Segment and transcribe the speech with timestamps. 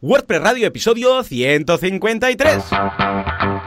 [0.00, 3.57] WordPress Radio, episodio 153.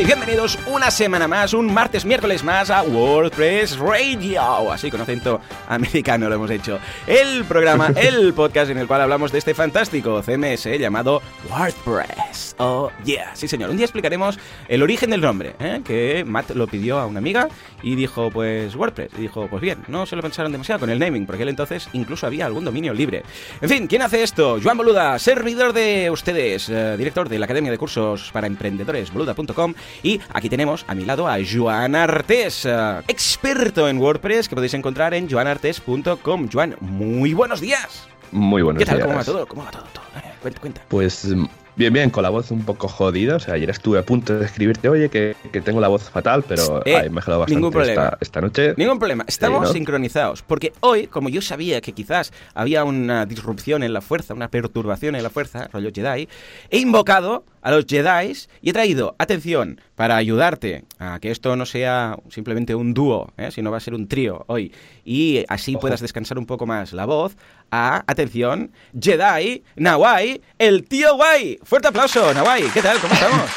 [0.00, 4.70] Y bienvenidos una semana más, un martes, miércoles más a WordPress Radio.
[4.70, 6.78] Así con acento americano lo hemos hecho.
[7.06, 12.54] El programa, el podcast en el cual hablamos de este fantástico CMS llamado WordPress.
[12.58, 13.70] Oh yeah, sí señor.
[13.70, 14.38] Un día explicaremos
[14.68, 15.80] el origen del nombre, ¿eh?
[15.84, 17.48] que Matt lo pidió a una amiga
[17.82, 19.10] y dijo pues WordPress.
[19.18, 21.88] Y dijo pues bien, no se lo pensaron demasiado con el naming, porque él entonces
[21.92, 23.24] incluso había algún dominio libre.
[23.60, 24.58] En fin, ¿quién hace esto?
[24.62, 29.74] Joan Boluda, servidor de ustedes, eh, director de la Academia de Cursos para Emprendedores, boluda.com.
[30.02, 34.74] Y aquí tenemos a mi lado a Joan Artés, eh, experto en WordPress, que podéis
[34.74, 36.48] encontrar en joanartes.com.
[36.52, 38.08] Joan, muy buenos días.
[38.30, 38.96] Muy buenos ¿Qué tal?
[38.96, 39.06] días.
[39.06, 39.46] ¿Cómo va todo?
[39.46, 39.84] ¿Cómo va todo?
[39.92, 40.04] todo?
[40.16, 40.82] Eh, cuenta, cuenta.
[40.88, 43.36] Pues mm, bien, bien, con la voz un poco jodida.
[43.36, 46.44] O sea, ayer estuve a punto de escribirte, oye, que, que tengo la voz fatal,
[46.46, 48.02] pero Eh, he mejorado bastante ningún problema.
[48.04, 48.74] Esta, esta noche.
[48.76, 49.72] Ningún problema, estamos ¿no?
[49.72, 50.42] sincronizados.
[50.42, 55.14] Porque hoy, como yo sabía que quizás había una disrupción en la fuerza, una perturbación
[55.14, 56.28] en la fuerza, rollo Jedi,
[56.70, 61.66] he invocado a los Jedi y he traído, atención, para ayudarte a que esto no
[61.66, 63.50] sea simplemente un dúo, ¿eh?
[63.50, 64.72] sino va a ser un trío hoy,
[65.04, 67.36] y así puedas descansar un poco más la voz,
[67.70, 71.58] a, atención, Jedi, Nawai, el tío guay.
[71.62, 72.62] Fuerte aplauso, Nawai.
[72.72, 72.98] ¿Qué tal?
[72.98, 73.50] ¿Cómo estamos?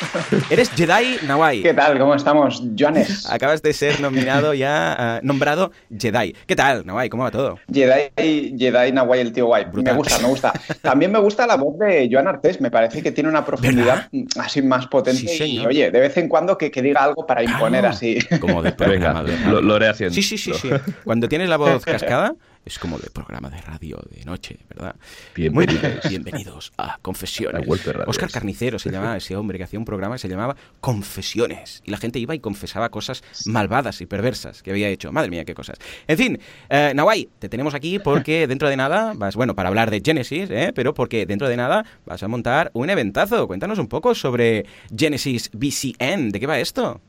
[0.50, 1.62] Eres Jedi Nawai.
[1.62, 1.98] ¿Qué tal?
[1.98, 3.30] ¿Cómo estamos, Joanes?
[3.30, 6.34] Acabas de ser nominado ya, ah, nombrado Jedi.
[6.46, 7.10] ¿Qué tal, Nawai?
[7.10, 7.58] ¿Cómo va todo?
[7.70, 9.64] Jedi, Jedi Nahuay, el tío guay.
[9.66, 9.94] Brutal.
[9.94, 10.52] Me gusta, me gusta.
[10.80, 12.60] También me gusta la voz de Joan Artés.
[12.60, 15.26] Me parece que tiene una profundidad así más potente.
[15.28, 17.94] Sí, y, oye, de vez en cuando que, que diga algo para imponer Claro.
[17.94, 18.18] así.
[18.40, 20.14] Como de Venga, lo, lo haré haciendo.
[20.14, 20.70] Sí, sí, sí, sí.
[21.04, 24.94] Cuando tienes la voz cascada, es como de programa de radio de noche, ¿verdad?
[25.36, 26.08] Muy bien, Bienvenidos.
[26.08, 27.66] bienvenidos a Confesiones.
[28.06, 31.82] Oscar Carnicero se llamaba ese hombre que hacía un programa que se llamaba Confesiones.
[31.84, 35.10] Y la gente iba y confesaba cosas malvadas y perversas que había hecho.
[35.12, 35.78] Madre mía, qué cosas.
[36.06, 36.38] En fin,
[36.68, 40.50] eh, Nawai, te tenemos aquí porque dentro de nada vas, bueno, para hablar de Genesis,
[40.50, 40.72] ¿eh?
[40.74, 43.46] pero porque dentro de nada vas a montar un eventazo.
[43.46, 44.66] Cuéntanos un poco sobre
[44.96, 46.30] Genesis BCN.
[46.30, 47.00] ¿De qué va esto?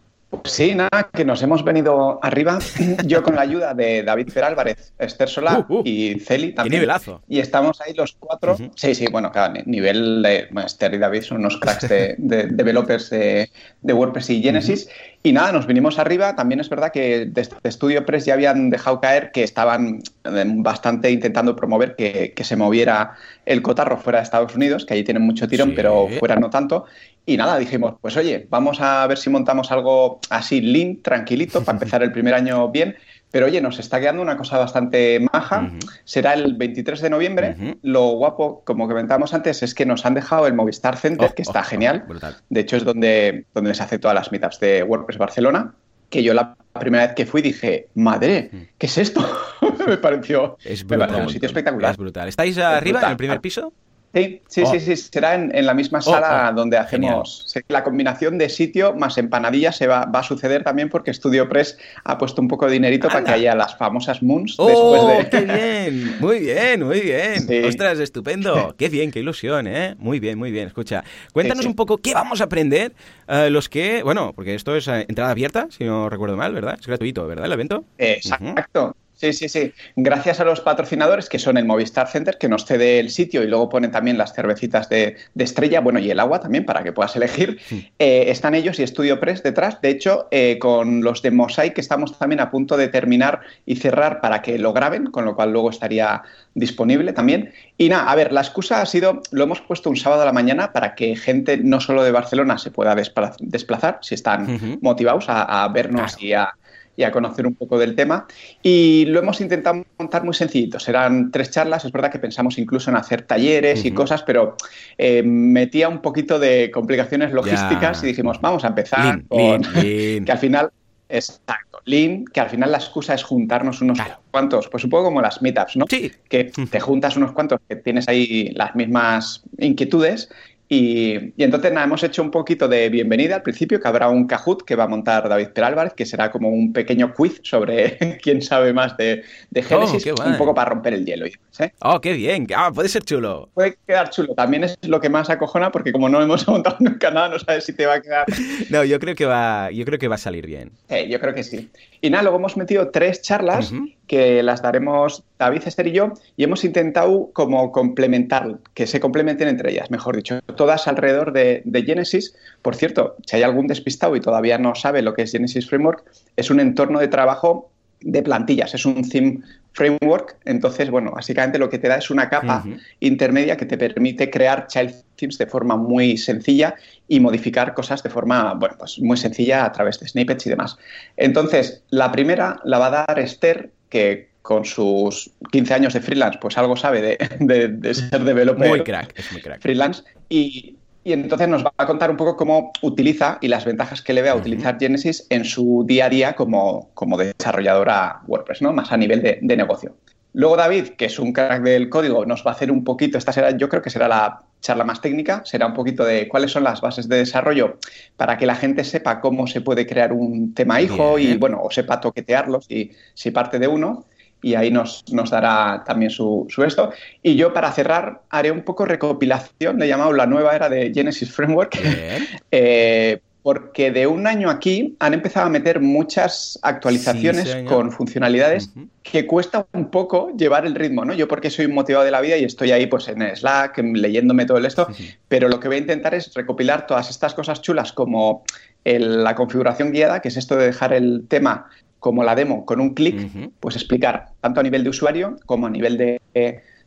[0.46, 2.58] Sí, nada, que nos hemos venido arriba.
[3.06, 5.81] Yo con la ayuda de David Perálvarez, Esther Solá Uh, uh.
[5.86, 6.80] y Celi ¡Qué también.
[6.81, 7.22] nivelazo!
[7.28, 8.56] Y estamos ahí los cuatro.
[8.75, 10.47] Sí, sí, bueno, claro, ni- nivel de.
[10.52, 13.50] Bueno, Esther y David son unos cracks de, de developers de,
[13.81, 14.88] de WordPress y Genesis.
[15.24, 16.36] Y nada, nos vinimos arriba.
[16.36, 21.12] También es verdad que desde Studio Press ya habían dejado caer que estaban eh, bastante
[21.12, 23.16] intentando promover que, que se moviera
[23.46, 25.74] el cotarro fuera de Estados Unidos, que allí tienen mucho tirón, Sí.
[25.75, 26.86] pero fuera no tanto.
[27.25, 31.75] Y nada, dijimos, pues oye, vamos a ver si montamos algo así lean, tranquilito, para
[31.77, 32.95] empezar el primer año bien.
[33.29, 35.71] Pero oye, nos está quedando una cosa bastante maja.
[36.03, 37.77] Será el 23 de noviembre.
[37.81, 41.43] Lo guapo, como comentábamos antes, es que nos han dejado el Movistar Center, Oh, que
[41.43, 42.03] oh, está oh, genial.
[42.07, 42.35] brutal.
[42.49, 45.73] De hecho, es donde, donde se hace todas las meetups de WordPress Barcelona.
[46.09, 49.21] Que yo la primera vez que fui dije, madre, ¿qué es esto?
[49.88, 50.57] me pareció.
[50.65, 51.27] Es me pareció brutal.
[51.27, 51.91] un sitio espectacular.
[51.91, 52.27] Es brutal.
[52.27, 53.03] ¿Estáis arriba, brutal.
[53.05, 53.71] en el primer piso?
[54.13, 54.72] Sí, sí, Oh.
[54.72, 58.94] sí, sí, será en, en la misma sala oh, donde hacemos la combinación de sitio
[58.94, 62.66] más empanadilla se va, va a suceder también porque Studio Press ha puesto un poco
[62.66, 65.29] de dinerito para que haya las famosas moons ¡Oh, después de...
[65.29, 66.16] qué bien!
[66.19, 67.47] Muy bien, muy bien.
[67.47, 67.59] Sí.
[67.63, 68.75] Ostras, estupendo.
[68.77, 69.95] Qué bien, qué ilusión, ¿eh?
[69.97, 70.67] Muy bien, muy bien.
[70.67, 71.69] Escucha, cuéntanos Sí, sí.
[71.69, 72.94] un poco qué vamos a aprender
[73.27, 74.03] eh, los que...
[74.03, 76.77] Bueno, porque esto es eh, entrada abierta, si no recuerdo mal, ¿verdad?
[76.79, 77.85] Es gratuito, ¿verdad, el evento?
[77.97, 78.95] Exacto.
[79.21, 79.71] Sí, sí, sí.
[79.95, 83.47] Gracias a los patrocinadores que son el Movistar Center, que nos cede el sitio y
[83.47, 86.91] luego ponen también las cervecitas de, de estrella, bueno, y el agua también para que
[86.91, 87.59] puedas elegir.
[87.99, 89.79] Eh, están ellos y Studio Press detrás.
[89.79, 94.21] De hecho, eh, con los de Mosaic estamos también a punto de terminar y cerrar
[94.21, 96.23] para que lo graben, con lo cual luego estaría
[96.55, 97.53] disponible también.
[97.77, 100.33] Y nada, a ver, la excusa ha sido, lo hemos puesto un sábado a la
[100.33, 105.29] mañana para que gente no solo de Barcelona se pueda despla- desplazar, si están motivados
[105.29, 106.25] a, a vernos Claro.
[106.25, 106.53] y a
[106.96, 108.28] y a conocer un poco del tema.
[108.62, 110.79] Y lo hemos intentado montar muy sencillito.
[110.79, 111.85] Serán tres charlas.
[111.85, 114.56] Es verdad que pensamos incluso en hacer talleres y cosas, pero
[114.97, 118.06] eh, metía un poquito de complicaciones logísticas Ya.
[118.07, 119.38] y dijimos, vamos a empezar Lean, con...
[119.39, 120.25] lean, lean.
[120.25, 120.71] que al final...
[121.13, 124.21] Exacto, Lean, que al final la excusa es juntarnos unos Claro.
[124.31, 125.86] cuantos, pues un poco como las meetups, ¿no?
[125.89, 126.10] Sí.
[126.30, 130.30] Que te juntas unos cuantos que tienes ahí las mismas inquietudes
[130.73, 134.25] Y, y entonces nada, hemos hecho un poquito de bienvenida al principio, que habrá un
[134.25, 138.41] Kahoot que va a montar David Perálvarez, que será como un pequeño quiz sobre quién
[138.41, 140.29] sabe más de, de Génesis, qué guay.
[140.31, 141.25] un poco para romper el hielo.
[141.25, 141.73] ¿eh?
[141.81, 142.47] Oh, qué bien.
[142.56, 143.50] Ah, puede ser chulo.
[143.53, 144.33] Puede quedar chulo.
[144.33, 147.65] También es lo que más acojona, porque como no hemos montado nunca nada, no sabes
[147.65, 148.25] si te va a quedar.
[148.69, 150.71] No, yo creo que va, yo creo que va a salir bien.
[151.09, 151.69] Yo creo que sí.
[152.00, 153.74] Y nada, luego hemos metido tres charlas
[154.07, 159.47] que las daremos David, Esther y yo, y hemos intentado como complementar, que se complementen
[159.47, 160.39] entre ellas, mejor dicho.
[160.62, 162.36] Todas alrededor de, de, Genesis.
[162.62, 166.04] Por cierto, si hay algún despistado y todavía no sabe lo que es Genesis Framework,
[166.36, 167.72] es un entorno de trabajo
[168.02, 169.40] de plantillas, es un theme
[169.74, 170.38] framework.
[170.46, 172.63] Entonces, bueno, básicamente lo que te da es una capa
[173.00, 176.75] intermedia que te permite crear child themes de forma muy sencilla
[177.08, 180.78] y modificar cosas de forma, bueno, pues muy sencilla a través de snippets y demás.
[181.18, 186.38] Entonces, la primera la va a dar Esther, que con sus 15 años de freelance,
[186.40, 188.69] pues algo sabe de, de, ser developer.
[188.69, 189.60] Muy crack, es muy crack.
[189.60, 190.04] Freelance.
[190.31, 194.13] Y, y entonces nos va a contar un poco cómo utiliza y las ventajas que
[194.13, 198.72] le ve a utilizar Genesis en su día a día como, como desarrolladora WordPress, ¿no?
[198.72, 199.95] Más a nivel de, negocio.
[200.33, 203.33] Luego David, que es un crack del código, nos va a hacer un poquito, esta
[203.33, 206.63] será, yo creo que será la charla más técnica, será un poquito de cuáles son
[206.63, 207.80] las bases de desarrollo
[208.16, 211.72] para que la gente sepa cómo se puede crear un tema hijo y, bueno, o
[211.72, 214.06] sepa toquetearlos y si parte de uno
[214.41, 216.91] y ahí nos, nos dará también su, su, esto.
[217.21, 220.91] Y yo para cerrar haré un poco recopilación, le he llamado la nueva era de
[220.93, 221.79] Genesis Framework,
[222.51, 228.69] eh, porque de un año aquí han empezado a meter muchas actualizaciones con funcionalidades
[229.01, 231.13] que cuesta un poco llevar el ritmo, ¿no?
[231.13, 234.59] Yo porque soy motivado de la vida y estoy ahí pues en Slack, leyéndome todo
[234.59, 234.88] esto,
[235.27, 238.43] pero lo que voy a intentar es recopilar todas estas cosas chulas como
[238.83, 241.67] la configuración guiada, que es esto de dejar el tema
[242.01, 243.30] como la demo con un clic,
[243.62, 246.19] pues explicar tanto a nivel de usuario como a nivel de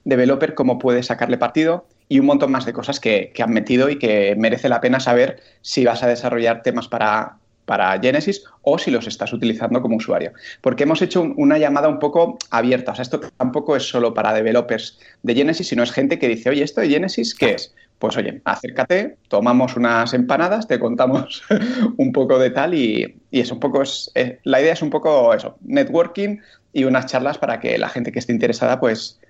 [0.04, 3.98] developer cómo puedes sacarle partido y un montón más de cosas que, han metido y
[3.98, 8.90] que merece la pena saber si vas a desarrollar temas para, para Genesis o si
[8.90, 10.32] los estás utilizando como usuario.
[10.60, 12.92] Porque hemos hecho una llamada un poco abierta.
[12.92, 16.50] O sea, esto tampoco es solo para developers de Genesis, sino es gente que dice,
[16.50, 17.74] oye, ¿esto de Genesis qué es?
[17.98, 21.42] Pues oye, acércate, tomamos unas empanadas, te contamos
[21.96, 25.32] un poco de tal y, es un poco, es, eh, la idea es un poco
[25.34, 26.38] eso, networking
[26.72, 29.20] y unas charlas para que la gente que esté interesada pues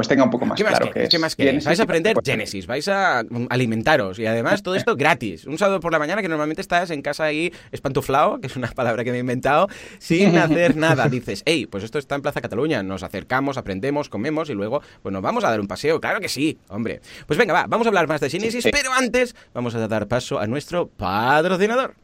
[0.00, 3.22] pues tenga un poco más claro que, ¿Qué más Vais a aprender Genesis, vais a
[3.50, 5.44] alimentaros y además todo esto gratis.
[5.44, 8.68] Un sábado por la mañana que normalmente estás en casa ahí espantuflado, que es una
[8.68, 9.68] palabra que me he inventado,
[9.98, 11.06] sin hacer nada.
[11.10, 15.12] Dices, hey, pues esto está en Plaza Cataluña, nos acercamos, aprendemos, comemos y luego pues
[15.12, 16.00] nos vamos a dar un paseo.
[16.00, 17.02] Claro que sí, hombre.
[17.26, 20.38] Pues venga, va, vamos a hablar más de Genesis, pero antes vamos a dar paso
[20.38, 21.94] a nuestro patrocinador.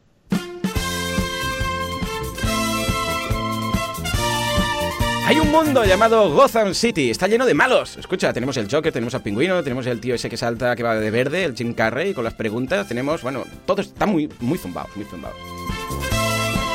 [5.27, 7.97] Hay un mundo llamado Gotham City, está lleno de malos.
[7.97, 10.95] Escucha, tenemos el Joker, tenemos al pingüino, tenemos el tío ese que salta, que va
[10.95, 14.89] de verde, el Jim Carrey, con las preguntas, tenemos, bueno, todo está muy, muy zumbado,
[14.95, 15.35] muy zumbado.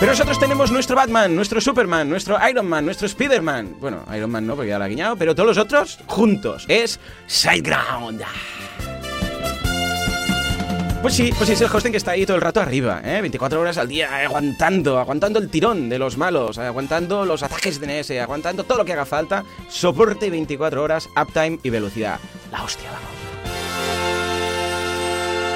[0.01, 3.77] Pero nosotros tenemos nuestro Batman, nuestro Superman, nuestro Iron Man, nuestro Spider-Man.
[3.80, 6.65] Bueno, Iron Man no, porque ya lo ha guiñado, pero todos los otros juntos.
[6.68, 8.21] Es Sideground.
[11.01, 13.21] Pues sí, pues sí, es el hosting que está ahí todo el rato arriba, ¿eh?
[13.21, 17.88] 24 horas al día, aguantando, aguantando el tirón de los malos, aguantando los ataques de
[17.88, 22.19] NS, aguantando todo lo que haga falta, soporte 24 horas, uptime y velocidad.
[22.51, 23.09] La hostia, vamos.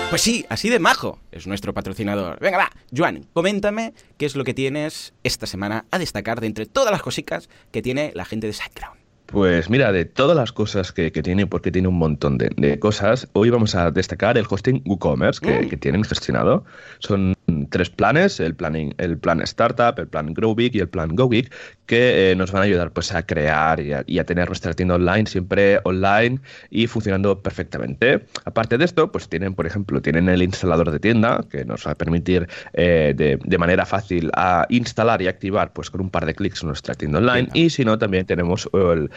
[0.10, 2.40] Pues sí, así de majo es nuestro patrocinador.
[2.40, 6.66] Venga, va, Joan, coméntame qué es lo que tienes esta semana a destacar de entre
[6.66, 9.05] todas las cositas que tiene la gente de SiteGround.
[9.28, 13.50] Pues mira, de todas las cosas que, tiene, porque tiene un montón de, cosas, hoy
[13.50, 15.70] vamos a destacar el hosting WooCommerce que, mm.
[15.70, 16.64] que tienen gestionado.
[17.00, 17.36] Son
[17.70, 21.28] tres planes, el plan, el plan Startup, el plan Grow Big y el plan Go
[21.28, 21.52] Big,
[21.86, 25.26] que eh, nos van a ayudar pues, a crear y a, tener nuestra tienda online
[25.28, 26.40] siempre online
[26.70, 28.26] y funcionando perfectamente.
[28.46, 31.92] Aparte de esto, pues tienen, por ejemplo, tienen el instalador de tienda, que nos va
[31.92, 36.36] a permitir eh, de, manera fácil a instalar y activar pues, con un par de
[36.36, 37.50] clics nuestra tienda online.
[37.54, 39.10] Y si no, también tenemos el,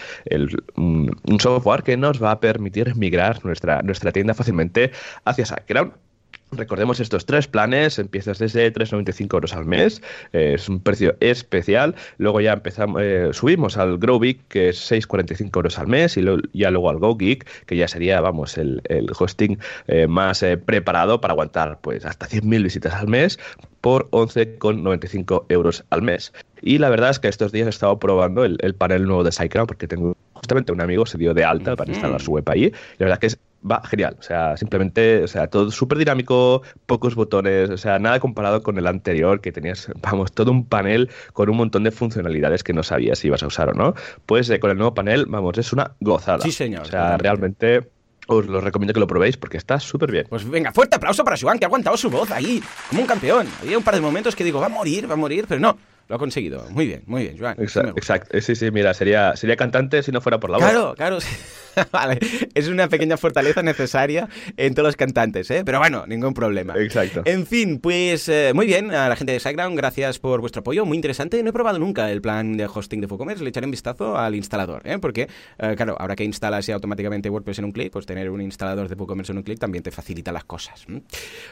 [0.77, 4.93] un, software que nos va a permitir migrar nuestra, nuestra tienda fácilmente
[5.25, 5.93] hacia SiteGround.
[6.53, 10.03] Recordemos estos tres planes, empiezas desde 3,95 euros al mes,
[10.33, 15.57] eh, es un precio especial, luego ya empezamos, eh, subimos al Grow que es 6,45
[15.57, 18.83] euros al mes, y ya luego al GoGeek, que ya sería, vamos, el,
[19.19, 23.39] hosting eh, más preparado para aguantar pues hasta 100.000 visitas al mes
[23.81, 26.33] por 11,95 euros al mes.
[26.63, 29.69] Y la verdad es que estos días he estado probando el, panel nuevo de SiteGround
[29.69, 32.73] porque tengo justamente un amigo se dio de alta para instalar su web ahí.
[32.99, 33.39] La verdad que es
[33.69, 34.17] va genial.
[34.19, 38.79] O sea, simplemente, o sea, todo súper dinámico, pocos botones, o sea, nada comparado con
[38.79, 42.83] el anterior que tenías, vamos, todo un panel con un montón de funcionalidades que no
[42.83, 43.95] sabías si ibas a usar o no.
[44.27, 46.41] Pues eh, con el nuevo panel, vamos, es una gozada.
[46.41, 46.83] Sí, señor.
[46.83, 47.91] O sea, realmente
[48.29, 50.27] os lo recomiendo que lo probéis porque está súper bien.
[50.29, 53.49] Pues venga, fuerte aplauso para Joan, que ha aguantado su voz ahí, como un campeón.
[53.63, 55.79] Había un par de momentos que digo, va a morir, va a morir, pero no.
[56.09, 56.65] Lo ha conseguido.
[56.71, 57.57] Muy bien, muy bien, Joan.
[57.59, 58.41] Exacto, exacto.
[58.41, 60.67] Sí, sí, mira, sería, sería cantante si no fuera por la voz.
[60.67, 61.19] Claro, claro.
[61.93, 62.19] vale,
[62.55, 65.63] es una pequeña fortaleza necesaria en todos los cantantes, ¿eh?
[65.65, 66.75] Pero bueno, ningún problema.
[66.77, 67.23] Exacto.
[67.25, 70.85] En fin, pues eh, muy bien, a la gente de SiteGround, gracias por vuestro apoyo,
[70.85, 71.43] muy interesante.
[71.43, 74.35] No he probado nunca el plan de hosting de WooCommerce, le echaré un vistazo al
[74.35, 74.99] instalador, ¿eh?
[74.99, 78.89] Porque, eh, claro, ahora que instalas automáticamente WordPress en un clic, pues tener un instalador
[78.89, 80.87] de WooCommerce en un clic también te facilita las cosas.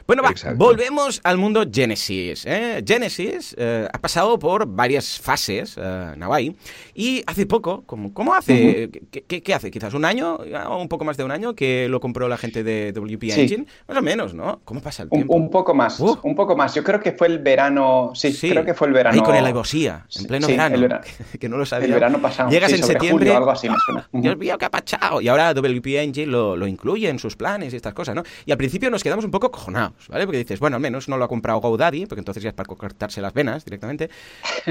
[0.07, 0.57] Bueno, va, Exacto.
[0.59, 2.45] volvemos al mundo Genesis.
[2.47, 2.83] ¿eh?
[2.87, 6.57] Genesis eh, ha pasado por varias fases, eh, Nawai,
[6.95, 8.91] y hace poco, ¿cómo, cómo hace?
[9.11, 9.71] ¿Qué, qué, qué hace?
[9.71, 12.93] Quizás un año un poco más de un año que lo compró la gente de
[12.93, 13.41] WP Sí.
[13.43, 14.61] Engine, más o menos, ¿no?
[14.65, 15.35] ¿Cómo pasa el tiempo?
[15.35, 16.19] un poco más, Uh.
[16.23, 16.75] un poco más.
[16.75, 18.51] Yo creo que fue el verano, sí, Sí.
[18.51, 19.15] creo que fue el verano.
[19.15, 21.01] Ahí con el en pleno verano,
[21.41, 21.87] que no lo sabía.
[21.87, 22.51] El verano pasado.
[22.51, 24.09] Llegas en septiembre, julio, algo así me suena.
[24.13, 24.23] Ujú.
[24.23, 25.21] Dios mío, qué apachado.
[25.21, 28.23] Y ahora WP Engine lo, lo incluye en sus planes y estas cosas, ¿no?
[28.45, 30.25] Y al principio nos quedamos un poco cojonados, ¿vale?
[30.27, 32.67] Porque dices, bueno, al menos no lo ha comprado GoDaddy, porque entonces ya es para
[32.67, 34.11] cortarse las venas directamente.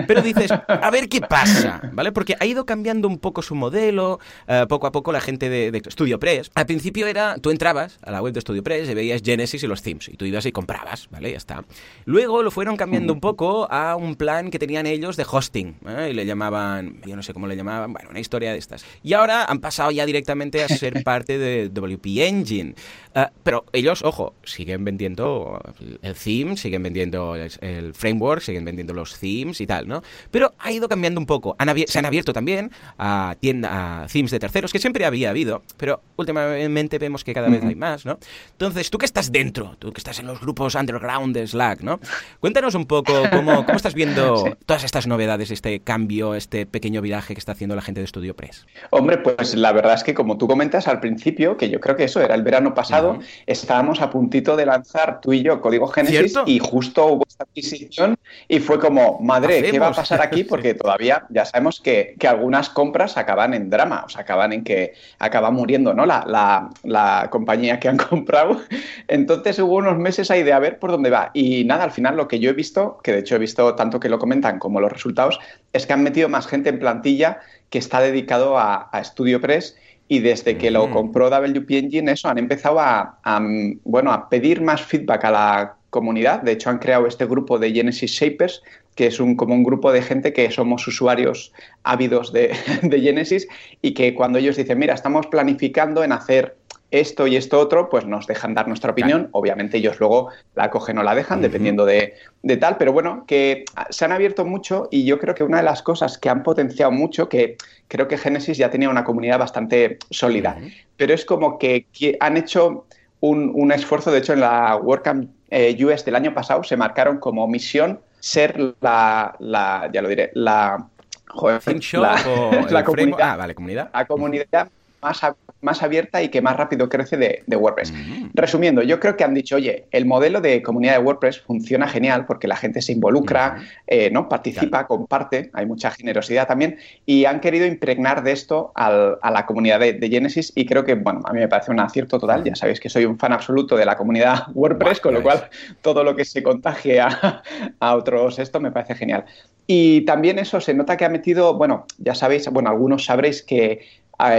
[0.08, 2.12] Pero dices, a ver qué pasa, ¿vale?
[2.12, 5.72] Porque ha ido cambiando un poco su modelo, eh, poco a poco la gente de,
[5.72, 6.52] de StudioPress.
[6.56, 9.82] Al principio era, tú entrabas a la web de StudioPress y veías Genesis y los
[9.82, 11.32] themes, y tú ibas y comprabas, ¿vale?
[11.32, 11.64] Ya está.
[12.06, 16.10] Luego lo fueron cambiando un poco a un plan que tenían ellos de hosting, ¿eh?
[16.12, 18.86] y le llamaban, yo no sé cómo le llamaban, bueno, una historia de estas.
[19.04, 22.76] Y ahora han pasado ya directamente a ser parte de WP Engine.
[23.14, 25.62] Eh, pero ellos, ojo, siguen vendiendo
[26.02, 30.02] el theme, siguen vendiendo el, el framework, siguen vendiendo los themes y tal, ¿no?
[30.32, 31.56] Pero ha ido cambiando un poco.
[31.58, 35.64] Han se han abierto también a tiendas, a themes de terceros, que siempre había habido,
[35.78, 38.18] pero últimamente vemos que cada vez hay más, ¿no?
[38.52, 42.00] Entonces, tú que estás dentro, tú que estás en los grupos underground de Slack, ¿no?
[42.40, 47.34] Cuéntanos un poco cómo, cómo estás viendo todas estas novedades, este cambio, este pequeño viraje
[47.34, 48.66] que está haciendo la gente de StudioPress.
[48.92, 52.06] Hombre, pues la verdad es que como tú comentas al principio, que yo creo que
[52.06, 56.34] eso era el verano pasado, estábamos a puntito de lanzar tú y yo Código Génesis
[56.34, 56.44] ¿Cierto?
[56.46, 58.18] y justo hubo esta adquisición
[58.48, 60.44] y fue como, madre, ¿qué va a pasar aquí?
[60.56, 64.64] Porque todavía ya sabemos que, que algunas compras acaban en drama, o sea, acaban en
[64.64, 66.06] que acaba muriendo, ¿no?
[66.06, 68.62] La, la, la compañía que han comprado.
[69.08, 71.32] Entonces hubo unos meses ahí de a ver por dónde va.
[71.34, 74.00] Y nada, al final lo que yo he visto, que de hecho he visto tanto
[74.00, 75.40] que lo comentan como los resultados,
[75.74, 79.76] es que han metido más gente en plantilla que está dedicado a, a StudioPress
[80.08, 84.30] y desde que lo compró WP Engine, eso, han empezado a, a, mm, bueno, a
[84.30, 86.42] pedir más feedback a la comunidad.
[86.42, 88.62] De hecho, han creado este grupo de Genesis Shapers,
[88.96, 93.48] que es un, como un grupo de gente que somos usuarios ávidos de, de Genesis
[93.82, 96.58] y que cuando ellos dicen, mira, estamos planificando en hacer
[96.92, 99.30] esto y esto otro, pues nos dejan dar nuestra opinión.
[99.32, 103.64] Obviamente ellos luego la cogen o la dejan, dependiendo de, de tal, pero bueno, que
[103.90, 106.92] se han abierto mucho y yo creo que una de las cosas que han potenciado
[106.92, 107.56] mucho, que
[107.88, 110.58] creo que Genesis ya tenía una comunidad bastante sólida,
[110.98, 112.86] pero es como que, que han hecho
[113.20, 117.20] un, un esfuerzo, de hecho en la WordCamp eh, US del año pasado se marcaron
[117.20, 120.88] como misión ser la, la ya lo diré, la,
[121.28, 121.62] joder,
[121.94, 123.90] la, la comunidad, Ah, vale, comunidad.
[123.94, 124.70] la comunidad
[125.02, 125.22] más,
[125.66, 127.92] más abierta y que más rápido crece de, de WordPress.
[128.34, 132.26] Resumiendo, yo creo que han dicho, oye, el modelo de comunidad de WordPress funciona genial
[132.26, 133.58] porque la gente se involucra,
[133.88, 134.30] eh, ¿no?
[134.30, 139.46] participa, comparte, hay mucha generosidad también, y han querido impregnar de esto al- a la
[139.46, 142.44] comunidad de, de Genesis y creo que, bueno, a mí me parece un acierto total,
[142.44, 145.50] ya sabéis que soy un fan absoluto de la comunidad WordPress, con lo cual
[145.82, 147.42] todo lo que se contagie a,
[147.80, 149.26] a otros esto me parece genial.
[149.68, 153.80] Y también eso se nota que ha metido, bueno, ya sabéis, bueno, algunos sabréis que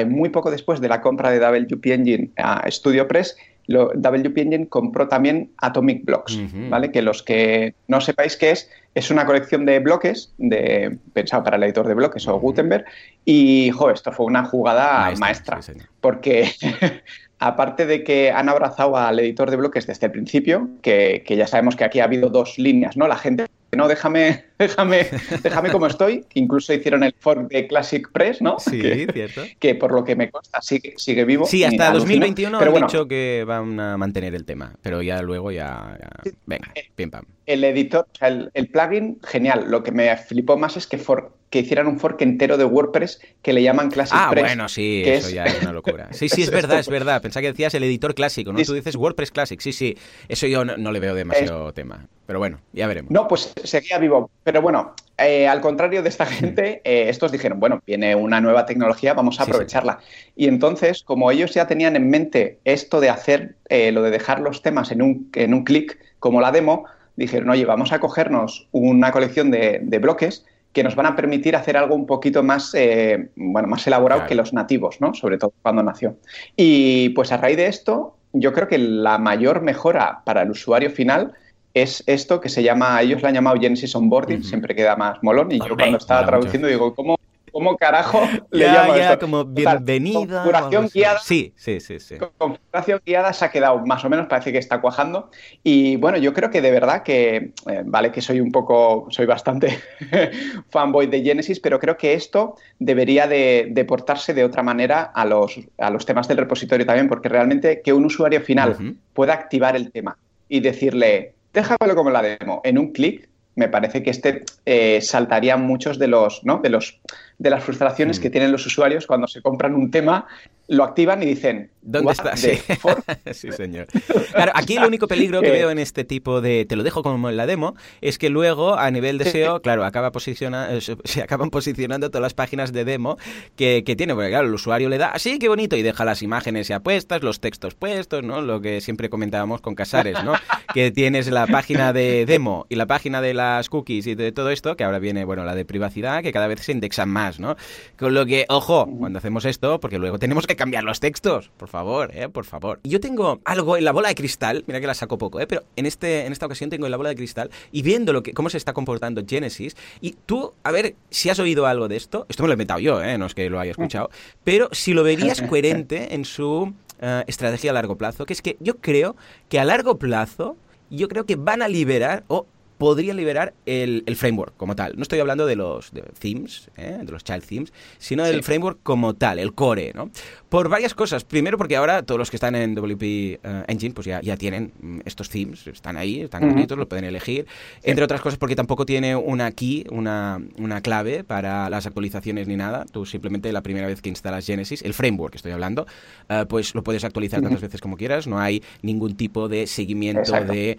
[0.06, 5.08] muy poco después de la compra de WP Engine a StudioPress, lo, WP Engine compró
[5.08, 6.38] también Atomic Blocks.
[6.68, 6.90] ¿vale?
[6.90, 11.56] Que los que no sepáis qué es, es una colección de bloques de, pensado para
[11.56, 12.38] el editor de bloques o.
[12.38, 12.84] Gutenberg
[13.24, 16.50] y, jo, esto fue una jugada maestra, sí, porque
[17.38, 21.46] aparte de que han abrazado al editor de bloques desde el principio, que, que ya
[21.46, 23.06] sabemos que aquí ha habido dos líneas, ¿no?
[23.08, 25.06] La gente, no, déjame, déjame,
[25.42, 28.58] déjame como estoy, que incluso hicieron el fork de Classic Press, ¿no?
[28.58, 29.42] Sí, Que, cierto.
[29.58, 31.46] que por lo que me consta sigue, sigue vivo.
[31.46, 32.10] Sí, hasta alucino.
[32.26, 35.98] 2021 Pero han bueno, dicho que van a mantener el tema, pero ya luego ya...
[36.00, 37.24] ya- Venga, pim pam.
[37.46, 39.66] El editor, o sea, el, el plugin, genial.
[39.70, 43.20] Lo que me flipó más es que, for- que hicieran un fork entero de WordPress
[43.42, 44.42] que le llaman Classic Ah, Press.
[44.44, 46.08] bueno, sí, eso es- ya es una locura.
[46.12, 47.22] Sí, sí, es verdad, es verdad.
[47.22, 48.62] Pensaba que decías el editor clásico, ¿no?
[48.62, 49.96] Tú dices WordPress Classic, sí, sí.
[50.28, 52.06] Eso yo no, no le veo demasiado tema.
[52.26, 53.12] Pero bueno, ya veremos.
[53.12, 54.28] No, pues seguía vivo.
[54.42, 58.66] Pero bueno, eh, al contrario de esta gente, eh, estos dijeron, bueno, viene una nueva
[58.66, 60.00] tecnología, vamos a Sí, aprovecharla.
[60.34, 64.40] Y entonces, como ellos ya tenían en mente esto de hacer eh, lo de dejar
[64.40, 68.68] los temas en un, en un clic, como la demo, dijeron, oye, vamos a cogernos
[68.72, 72.74] una colección de, de bloques que nos van a permitir hacer algo un poquito más,
[72.74, 74.28] eh, bueno, más elaborado Claro.
[74.28, 75.14] que los nativos, ¿no?
[75.14, 76.16] Sobre todo cuando nació.
[76.54, 80.90] Y pues a raíz de esto, yo creo que la mayor mejora para el usuario
[80.90, 81.32] final
[81.72, 85.50] es esto que se llama, ellos lo han llamado Genesis Onboarding, siempre queda más molón.
[85.52, 87.16] Y yo cuando estaba traduciendo digo, ¿cómo
[87.56, 88.20] ¿cómo carajo
[88.50, 89.24] le ya, llamo ya, esto?
[89.24, 90.18] como bienvenida.
[90.42, 90.98] configuración o algo así.
[90.98, 91.18] guiada.
[91.20, 92.16] Sí, sí, sí, sí.
[92.36, 95.30] Configuración guiada se ha quedado más o menos, parece que está cuajando.
[95.62, 99.24] Y bueno, yo creo que de verdad que, eh, vale, que soy un poco, soy
[99.24, 99.78] bastante
[100.68, 105.24] fanboy de Genesis, pero creo que esto debería de, de portarse de otra manera a
[105.24, 109.76] los, a los temas del repositorio también, porque realmente que un usuario final pueda activar
[109.76, 110.18] el tema
[110.50, 115.56] y decirle, déjamelo como la demo, en un clic, me parece que este eh, saltaría
[115.56, 116.58] muchos de los, ¿no?
[116.58, 117.00] de los
[117.38, 118.22] de las frustraciones Mm.
[118.22, 120.26] que tienen los usuarios cuando se compran un tema,
[120.68, 122.36] lo activan y dicen, ¿Dónde "What está?
[122.36, 122.56] Sí.
[122.80, 122.98] fuck?".
[123.32, 123.86] sí, señor.
[124.32, 125.52] Claro, aquí el único peligro que Eh.
[125.52, 128.76] veo en este tipo de te lo dejo como en la demo es que luego
[128.76, 129.26] a nivel de.
[129.26, 133.16] SEO, claro, acaba posiciona, eh, se se acaban posicionando todas las páginas de demo
[133.54, 136.22] que, que tiene, porque claro, el usuario le da, así qué bonito, y deja las
[136.22, 138.40] imágenes ya puestas, los textos puestos, ¿no?
[138.40, 140.32] Lo que siempre comentábamos con Casares, ¿no?
[140.74, 144.50] que tienes la página de demo y la página de las cookies y de todo
[144.50, 147.56] esto, que ahora viene, bueno, la de privacidad, que cada vez se indexan más, ¿no?
[147.98, 151.68] Con lo que, ojo, cuando hacemos esto, porque luego tenemos que cambiar los textos, por
[151.68, 152.28] favor, ¿eh?
[152.28, 152.80] Por favor.
[152.84, 155.46] Yo tengo algo en la bola de cristal, mira que la saco poco, ¿eh?
[155.46, 158.22] Pero en, este, en esta ocasión tengo en la bola de cristal y viendo lo
[158.22, 161.96] que, cómo se está comportando Genesis, y tú, a ver si has oído algo de
[161.96, 163.18] esto, esto me lo he inventado yo, ¿eh?
[163.18, 164.10] No es que lo haya escuchado,
[164.44, 168.56] pero si lo verías coherente en su eh, estrategia a largo plazo, que es que
[168.60, 169.16] yo creo
[169.48, 170.56] que a largo plazo,
[170.90, 172.46] yo creo que van a liberar, o
[172.78, 174.96] podrían liberar el, el framework como tal.
[174.96, 176.98] No estoy hablando de los de themes, ¿eh?
[177.02, 180.10] de los child themes, sino del framework como tal, el core, ¿no?
[180.48, 181.24] Por varias cosas.
[181.24, 184.72] Primero porque ahora todos los que están en WP eh, Engine pues ya, ya tienen
[184.80, 186.52] mm, estos themes, están ahí, están Ujú.
[186.52, 187.46] bonitos, lo pueden elegir.
[187.82, 192.56] Entre otras cosas porque tampoco tiene una key, una, una clave para las actualizaciones ni
[192.56, 192.84] nada.
[192.90, 195.86] Tú simplemente la primera vez que instalas Genesis, el framework que estoy hablando,
[196.28, 198.26] eh, pues lo puedes actualizar tantas veces como quieras.
[198.26, 200.52] No hay ningún tipo de seguimiento Exacto.
[200.52, 200.78] de,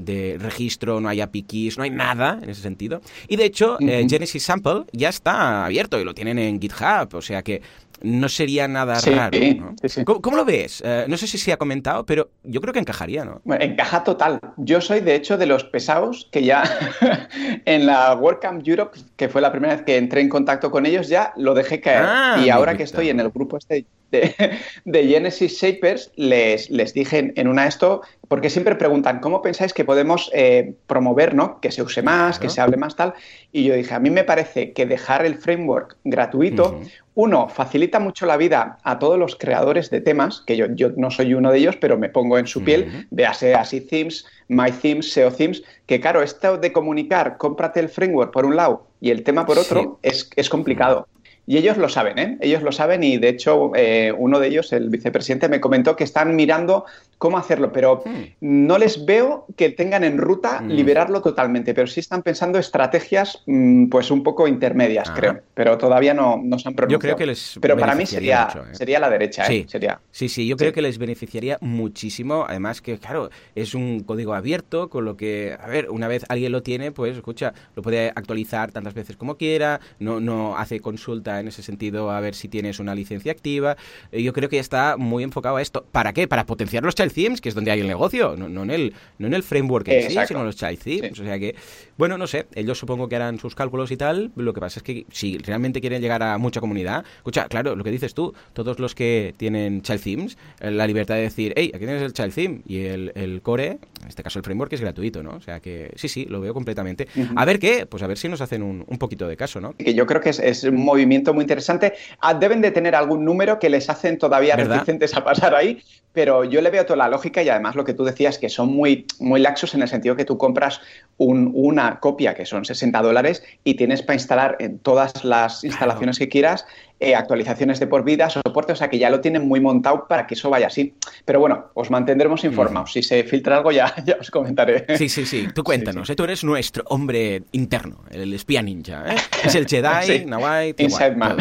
[0.00, 3.00] de registro, no hay API keys, no hay nada en ese sentido.
[3.28, 4.06] Y de hecho, eh.
[4.08, 7.60] Genesis Sample ya está abierto y lo tienen en GitHub, o sea que
[8.02, 9.38] no sería nada Sí, raro.
[9.60, 9.74] ¿no?
[9.80, 10.04] sí, sí.
[10.04, 10.82] ¿Cómo, cómo lo ves?
[10.84, 13.40] Eh, no sé si se ha comentado, pero yo creo que encajaría, ¿no?
[13.44, 14.40] Bueno, encaja total.
[14.56, 16.64] Yo soy, de hecho, de los pesados que ya
[17.64, 21.08] en la WordCamp Europe, que fue la primera vez que entré en contacto con ellos,
[21.08, 22.04] ya lo dejé caer.
[22.06, 23.86] Ah, y ahora que estoy en el grupo este
[24.20, 29.42] de, de Genesis Shapers, les, les dije en, en una esto, porque siempre preguntan, ¿cómo
[29.42, 31.60] pensáis que podemos eh, promover, ¿no?
[31.60, 33.14] que se use más, que se hable más tal?
[33.52, 36.80] Y yo dije, a mí me parece que dejar el framework gratuito,
[37.14, 41.10] uno, facilita mucho la vida a todos los creadores de temas, que yo, yo no
[41.10, 45.12] soy uno de ellos, pero me pongo en su piel, véase así Themes, My Themes,
[45.12, 49.22] SEO Themes, que claro, esto de comunicar, cómprate el framework por un lado y el
[49.22, 51.06] tema por otro, es, es complicado.
[51.46, 52.38] Y ellos lo saben, ¿eh?
[52.40, 56.04] Ellos lo saben y de hecho eh, uno de ellos, el vicepresidente, me comentó que
[56.04, 56.86] están mirando
[57.24, 58.02] cómo hacerlo, pero
[58.42, 60.68] no les veo que tengan en ruta Mm.
[60.68, 65.14] liberarlo totalmente, pero sí están pensando estrategias mm, pues un poco intermedias, Ah.
[65.16, 66.90] creo, pero todavía no, no se han pronunciado.
[66.90, 68.74] Yo creo que les Pero para mí sería, mucho, ¿eh?
[68.74, 69.46] sería la derecha, ¿eh?
[69.48, 69.64] Sí.
[69.68, 70.00] Sería.
[70.10, 72.44] Sí, sí, yo creo que les beneficiaría muchísimo.
[72.46, 76.52] Además que, claro, es un código abierto, con lo que, a ver, una vez alguien
[76.52, 81.40] lo tiene, pues, escucha, lo puede actualizar tantas veces como quiera, no, no hace consulta
[81.40, 83.78] en ese sentido a ver si tienes una licencia activa.
[84.12, 85.86] Eh, Yo creo que está muy enfocado a esto.
[85.90, 86.28] ¿Para qué?
[86.28, 88.94] Para potenciar los child themes, que es donde hay el negocio, no, no en, el,
[89.18, 91.12] no en el framework en sí, sino en los child themes.
[91.16, 91.22] Sí.
[91.22, 91.54] O sea que,
[91.96, 94.32] bueno, no sé, ellos supongo que harán sus cálculos y tal.
[94.36, 97.84] Lo que pasa es que si realmente quieren llegar a mucha comunidad, escucha, claro, lo
[97.84, 101.70] que dices tú, todos los que tienen child themes, eh, la libertad de decir, hey,
[101.74, 104.80] aquí tienes el child theme y el, el core, en este caso el framework es
[104.80, 105.36] gratuito, ¿no?
[105.36, 107.08] O sea que sí, sí, lo veo completamente.
[107.36, 109.74] A ver qué, pues a ver si nos hacen un, un poquito de caso, ¿no?
[109.84, 111.94] que yo creo que es, es un movimiento muy interesante.
[112.20, 114.76] Ah, deben de tener algún número que les hacen todavía ¿Verdad?
[114.76, 115.82] reticentes a pasar ahí,
[116.14, 118.68] pero yo le veo toda la lógica y además lo que tú decías, que son
[118.72, 120.80] muy, muy laxos en el sentido que tú compras
[121.18, 126.18] un- una copia que son 60 dólares y tienes para instalar en todas las instalaciones
[126.18, 126.66] que quieras
[127.00, 130.26] eh, actualizaciones de por vida, soporte, o sea que ya lo tienen muy montado para
[130.26, 130.94] que eso vaya así.
[131.24, 132.92] Pero bueno, os mantendremos informados.
[132.92, 134.86] Si se filtra algo ya, ya os comentaré.
[134.96, 136.16] Sí, sí, sí, tú cuéntanos, ¿eh?
[136.16, 139.16] tú eres nuestro hombre interno, el espía ninja, ¿eh?
[139.44, 140.24] Es el Jedi, Sí.
[140.24, 141.36] Nawai, Inside Man.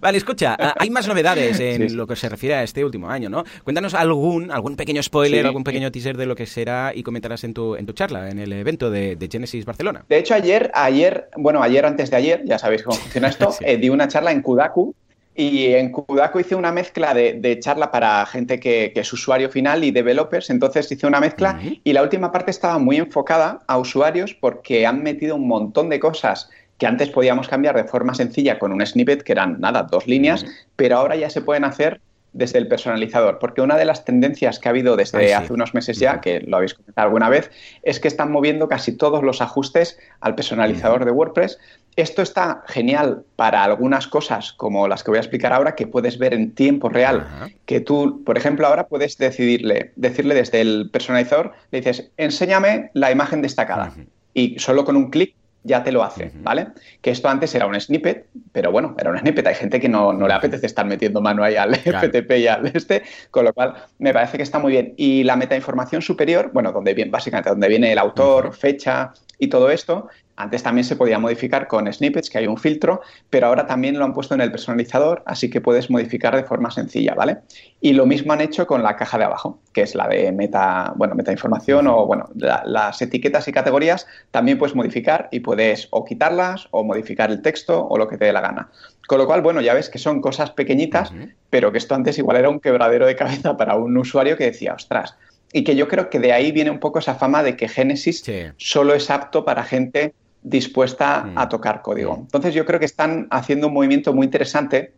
[0.00, 3.28] Vale, escucha, ah, hay más novedades en lo que se refiere a este último año,
[3.28, 3.44] ¿no?
[3.64, 7.54] Cuéntanos algún, algún pequeño spoiler, algún pequeño teaser de lo que será y comentarás en
[7.54, 10.04] tu, en tu charla, en el evento de, de Genesis Barcelona.
[10.08, 13.76] De hecho, ayer, ayer, bueno, ayer antes de ayer, ya sabéis cómo funciona esto, eh,
[13.76, 14.94] di una charla en Kudaku
[15.34, 19.48] y en Kudaku hice una mezcla de, de charla para gente que, que es usuario
[19.48, 20.50] final y developers.
[20.50, 25.02] Entonces hice una mezcla y la última parte estaba muy enfocada a usuarios porque han
[25.02, 29.22] metido un montón de cosas que antes podíamos cambiar de forma sencilla con un snippet
[29.22, 32.00] que eran nada, dos líneas, pero ahora ya se pueden hacer
[32.32, 35.98] desde el personalizador, porque una de las tendencias que ha habido desde hace unos meses
[35.98, 37.50] ya, que lo habéis comentado alguna vez,
[37.82, 41.58] es que están moviendo casi todos los ajustes al personalizador de WordPress.
[41.96, 46.18] Esto está genial para algunas cosas como las que voy a explicar ahora, que puedes
[46.18, 47.26] ver en tiempo real,
[47.66, 53.10] que tú, por ejemplo, ahora puedes decidirle, decirle desde el personalizador, le dices, enséñame la
[53.10, 53.92] imagen destacada.
[54.32, 56.68] Y solo con un clic ya te lo hace, ¿vale?
[57.02, 59.46] Que esto antes era un snippet, pero bueno, era un snippet.
[59.46, 63.02] Hay gente que no, le apetece estar metiendo mano ahí al FTP y al este,
[63.30, 64.94] con lo cual me parece que está muy bien.
[64.96, 69.70] Y la metainformación superior, bueno, donde viene, básicamente donde viene el autor, fecha y todo
[69.70, 73.00] esto, antes también se podía modificar con snippets, que hay un filtro,
[73.30, 76.70] pero ahora también lo han puesto en el personalizador, así que puedes modificar de forma
[76.70, 77.38] sencilla, ¿vale?
[77.80, 80.92] Y lo mismo han hecho con la caja de abajo, que es la de meta,
[80.96, 86.04] bueno, meta información o, bueno, las etiquetas y categorías también puedes modificar y puedes o
[86.04, 88.68] quitarlas o modificar el texto o lo que te dé la gana.
[89.06, 91.12] Con lo cual, bueno, ya ves que son cosas pequeñitas,
[91.48, 94.74] pero que esto antes igual era un quebradero de cabeza para un usuario que decía,
[94.74, 95.16] ostras,
[95.52, 98.24] y que yo creo que de ahí viene un poco esa fama de que Genesis
[98.56, 101.38] solo es apto para gente dispuesta mm.
[101.38, 102.16] a tocar código.
[102.16, 102.20] Mm.
[102.20, 104.92] Entonces yo creo que están haciendo un movimiento muy interesante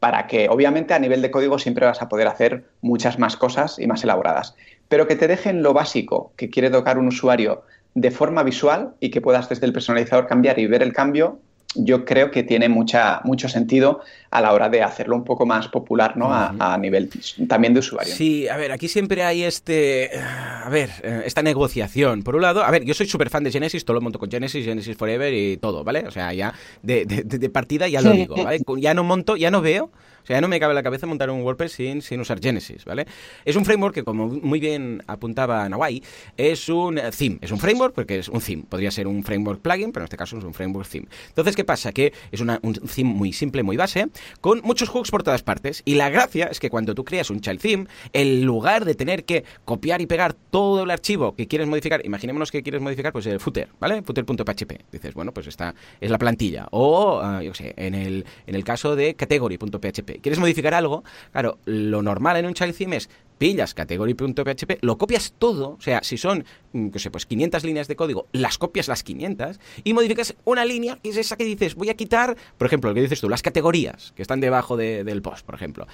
[0.00, 3.78] para que obviamente a nivel de código siempre vas a poder hacer muchas más cosas
[3.78, 4.54] y más elaboradas,
[4.88, 7.64] pero que te dejen lo básico que quiere tocar un usuario
[7.94, 11.40] de forma visual y que puedas desde el personalizador cambiar y ver el cambio
[11.78, 15.68] yo creo que tiene mucha, mucho sentido a la hora de hacerlo un poco más
[15.68, 16.28] popular, ¿no?
[16.32, 17.10] a, nivel
[17.48, 18.14] también de usuario.
[18.14, 22.22] Sí, a ver, aquí siempre hay este, a ver, eh, esta negociación.
[22.22, 24.30] Por un lado, a ver, yo soy súper fan de Genesis, todo lo monto con
[24.30, 26.04] Genesis, Genesis Forever y todo, ¿vale?
[26.06, 28.60] O sea, ya de, de partida ya lo digo, ¿vale?
[28.78, 29.90] Ya no monto, ya no veo
[30.26, 33.06] o sea, no me cabe la cabeza montar un WordPress sin, sin usar Genesis, ¿vale?
[33.44, 36.02] Es un framework que, como muy bien apuntaba Nawai,
[36.36, 37.38] es un theme.
[37.40, 38.64] Es un framework porque es un theme.
[38.68, 41.06] Podría ser un framework plugin, pero en este caso es un framework theme.
[41.28, 41.92] Entonces, ¿qué pasa?
[41.92, 42.58] Que es un
[42.92, 44.08] theme muy simple, muy base,
[44.40, 45.82] con muchos hooks por todas partes.
[45.84, 49.24] Y la gracia es que cuando tú creas un child theme, en lugar de tener
[49.24, 53.26] que copiar y pegar todo el archivo que quieres modificar, imaginémonos que quieres modificar pues
[53.26, 54.02] el footer, ¿vale?
[54.02, 54.90] Footer.php.
[54.90, 56.66] Dices, bueno, pues esta es la plantilla.
[56.72, 61.58] O, ah, yo sé, en el, en el caso de category.php quieres modificar algo, claro,
[61.64, 66.16] lo normal en un child theme es pillas category.php, lo copias todo, o sea, si
[66.16, 70.34] son, mm, qué sé, pues 500 líneas de código, las copias las 500 y modificas
[70.44, 73.20] una línea que es esa que dices, voy a quitar, por ejemplo, lo que dices
[73.20, 75.86] tú, las categorías que están debajo del post, por ejemplo.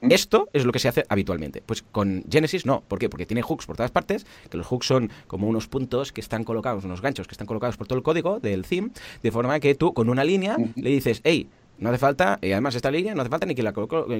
[0.00, 1.62] Esto es lo que se hace habitualmente.
[1.64, 3.08] Pues con Genesis no, ¿por qué?
[3.08, 6.44] Porque tiene hooks por todas partes, que los hooks son como unos puntos que están
[6.44, 8.90] colocados, unos ganchos que están colocados por todo el código del theme,
[9.22, 12.74] de forma que tú con una línea le dices, hey, no hace falta, y además
[12.74, 13.72] esta línea no hace falta ni que la,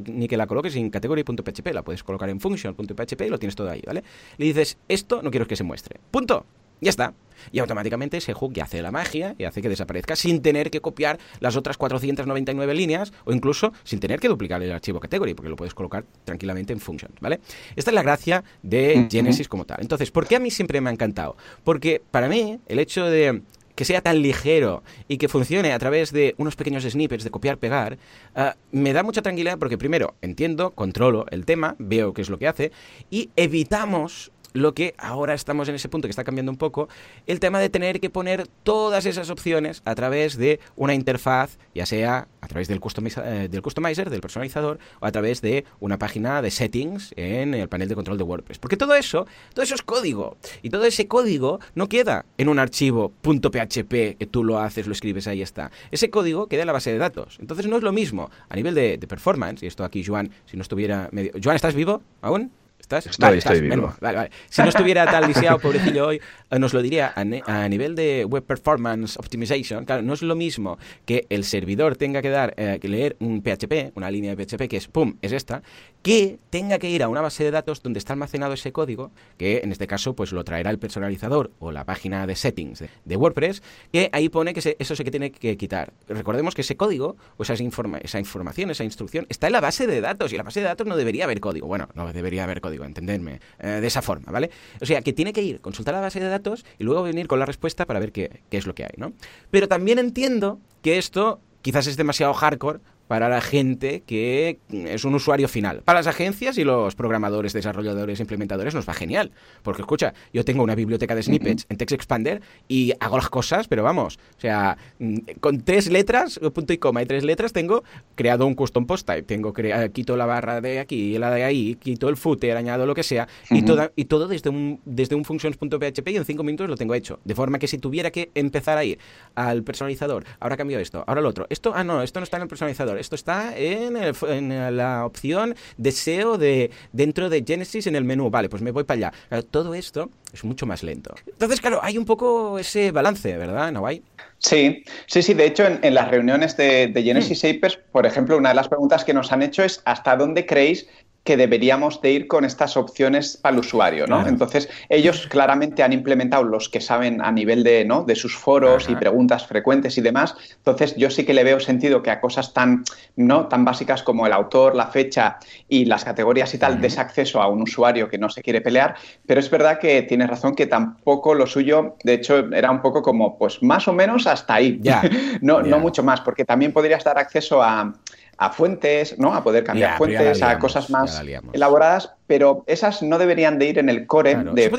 [0.07, 3.71] ni que la coloques en category.php, la puedes colocar en function.php y lo tienes todo
[3.71, 4.03] ahí, ¿vale?
[4.37, 6.01] Le dices, esto no quiero que se muestre.
[6.11, 6.47] Punto.
[6.81, 7.15] Ya está.
[7.51, 10.81] Y automáticamente ese hook ya hace la magia y hace que desaparezca sin tener que
[10.81, 15.49] copiar las otras 499 líneas o incluso sin tener que duplicar el archivo category, porque
[15.49, 17.41] lo puedes colocar tranquilamente en function, ¿vale?
[17.75, 19.79] Esta es la gracia de Genesis como tal.
[19.81, 21.37] Entonces, ¿por qué a mí siempre me ha encantado?
[21.65, 23.43] Porque para mí el hecho de
[23.75, 27.99] que sea tan ligero y que funcione a través de unos pequeños snippets de copiar-pegar,
[28.35, 32.39] ah, me da mucha tranquilidad porque primero entiendo, controlo el tema, veo qué es lo
[32.39, 32.73] que hace
[33.11, 36.89] y evitamos lo que ahora estamos en ese punto que está cambiando un poco,
[37.27, 41.85] el tema de tener que poner todas esas opciones a través de una interfaz, ya
[41.85, 42.81] sea a través del,
[43.25, 47.69] eh, del customizer, del personalizador, o a través de una página de settings en el
[47.69, 48.59] panel de control de WordPress.
[48.59, 50.37] Porque todo eso, todo eso es código.
[50.63, 54.93] Y todo ese código no queda en un archivo .php que tú lo haces, lo
[54.93, 55.73] escribes, ahí está.
[55.91, 57.39] Ese código queda en la base de datos.
[57.41, 60.57] Entonces no es lo mismo a nivel de, de performance, y esto aquí Joan, si
[60.57, 61.33] no estuviera medio...
[61.43, 62.53] Joan, ¿estás vivo aún?
[62.85, 63.07] ¿Estás?
[63.07, 63.95] Estoy, estoy vivo.
[63.99, 64.31] Vale, vale.
[64.51, 66.21] Si no estuviera tal lisiado, pobrecillo hoy,
[66.51, 67.25] eh, nos lo diría a,
[67.69, 69.87] nivel de Web Performance Optimization.
[69.87, 73.41] Claro, no es lo mismo que el servidor tenga que dar, eh, que leer un
[73.43, 75.63] PHP, una línea de PHP que es, pum, es esta,
[76.03, 79.63] que tenga que ir a una base de datos donde está almacenado ese código, que
[79.65, 83.63] en este caso pues lo traerá el personalizador o la página de settings de, WordPress,
[83.91, 85.95] que ahí pone que eso se que tiene que quitar.
[86.07, 90.03] Recordemos que ese código o esa, esa información, esa instrucción, está en la base de
[90.03, 91.67] datos y la base de datos no debería haber código.
[91.67, 94.51] Bueno, no debería haber código entenderme, eh, de esa forma, ¿vale?
[94.81, 97.39] O sea, que tiene que ir, consultar la base de datos y luego venir con
[97.39, 99.13] la respuesta para ver qué, qué es lo que hay, ¿no?
[99.51, 105.15] Pero también entiendo que esto quizás es demasiado hardcore para la gente que es un
[105.15, 105.83] usuario final.
[105.85, 109.33] Para las agencias y los programadores, desarrolladores, implementadores nos va genial.
[109.63, 113.83] Porque escucha, yo tengo una biblioteca de snippets en TextExpander y hago las cosas, pero
[113.83, 118.47] vamos, o sea, mm, con tres letras, punto y coma y tres letras, tengo creado
[118.47, 119.23] un custom post type.
[119.23, 122.87] Tengo crea quito la barra de aquí y la de ahí, quito el footer, añado
[122.87, 126.43] lo que sea, y, toda, y todo desde un, desde un functions.php y en cinco
[126.43, 127.21] minutos lo tengo hecho.
[127.25, 128.99] De forma que si tuviera que empezar a ir
[129.35, 132.45] al personalizador, ahora cambio esto, ahora lo otro, esto, ah no, esto no está en
[132.45, 138.05] el personalizador Esto está en, en, la opción deseo de dentro de Genesis en el
[138.05, 138.31] menú.
[138.31, 139.43] Vale, pues me voy para allá.
[139.51, 141.15] todo esto es mucho más lento.
[141.27, 144.03] Entonces, claro, hay un poco ese balance, ¿verdad, Nawai?
[144.39, 145.35] Sí, sí, sí.
[145.35, 147.47] De hecho, en, las reuniones de, Genesis mm.
[147.47, 150.87] Apers, por ejemplo, una de las preguntas que nos han hecho es ¿hasta dónde creéis
[151.25, 154.27] que deberíamos de ir con estas opciones para el usuario, ¿no?
[154.27, 158.05] Entonces, ellos claramente han implementado los que saben a nivel de, ¿no?
[158.05, 160.35] de sus foros y preguntas frecuentes y demás.
[160.57, 162.85] Entonces, yo sí que le veo sentido que a cosas tan,
[163.17, 163.49] ¿no?
[163.49, 167.49] tan básicas como el autor, la fecha y las categorías y tal, des acceso a
[167.49, 168.95] un usuario que no se quiere pelear,
[169.27, 173.01] pero es verdad que tienes razón que tampoco lo suyo, de hecho, era un poco
[173.01, 174.79] como, pues más o menos hasta ahí,
[175.41, 177.95] no, no mucho más, porque también podrías dar acceso a
[178.39, 179.35] a fuentes, ¿no?
[179.35, 183.89] A poder cambiar fuentes, a cosas más elaboradas, pero esas no deberían de ir en
[183.89, 184.71] el core de,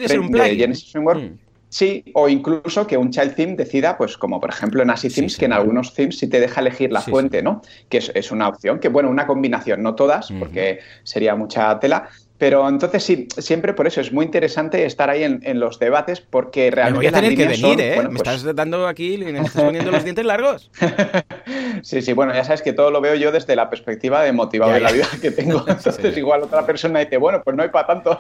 [0.56, 1.22] Genesis Framework.
[1.22, 1.38] Mm.
[1.76, 5.36] Sí, o incluso que un child theme decida, pues como por ejemplo en ASI Themes,
[5.38, 7.62] que en algunos themes sí te deja elegir la fuente, ¿no?
[7.90, 12.68] Que es, una opción, que bueno, una combinación, no todas, porque sería mucha tela, pero
[12.68, 17.08] entonces sí, siempre por eso es muy interesante estar ahí en, los debates porque realmente.
[17.08, 17.98] Me voy a tener que venir, ¿eh?
[18.02, 20.70] me pues estás dando aquí, me estás poniendo los dientes largos.
[21.82, 24.74] sí, sí, bueno, ya sabes que todo lo veo yo desde la perspectiva de motivado
[24.74, 25.64] de la vida que tengo.
[25.68, 28.20] Entonces, igual otra persona dice, bueno, pues no hay para tanto.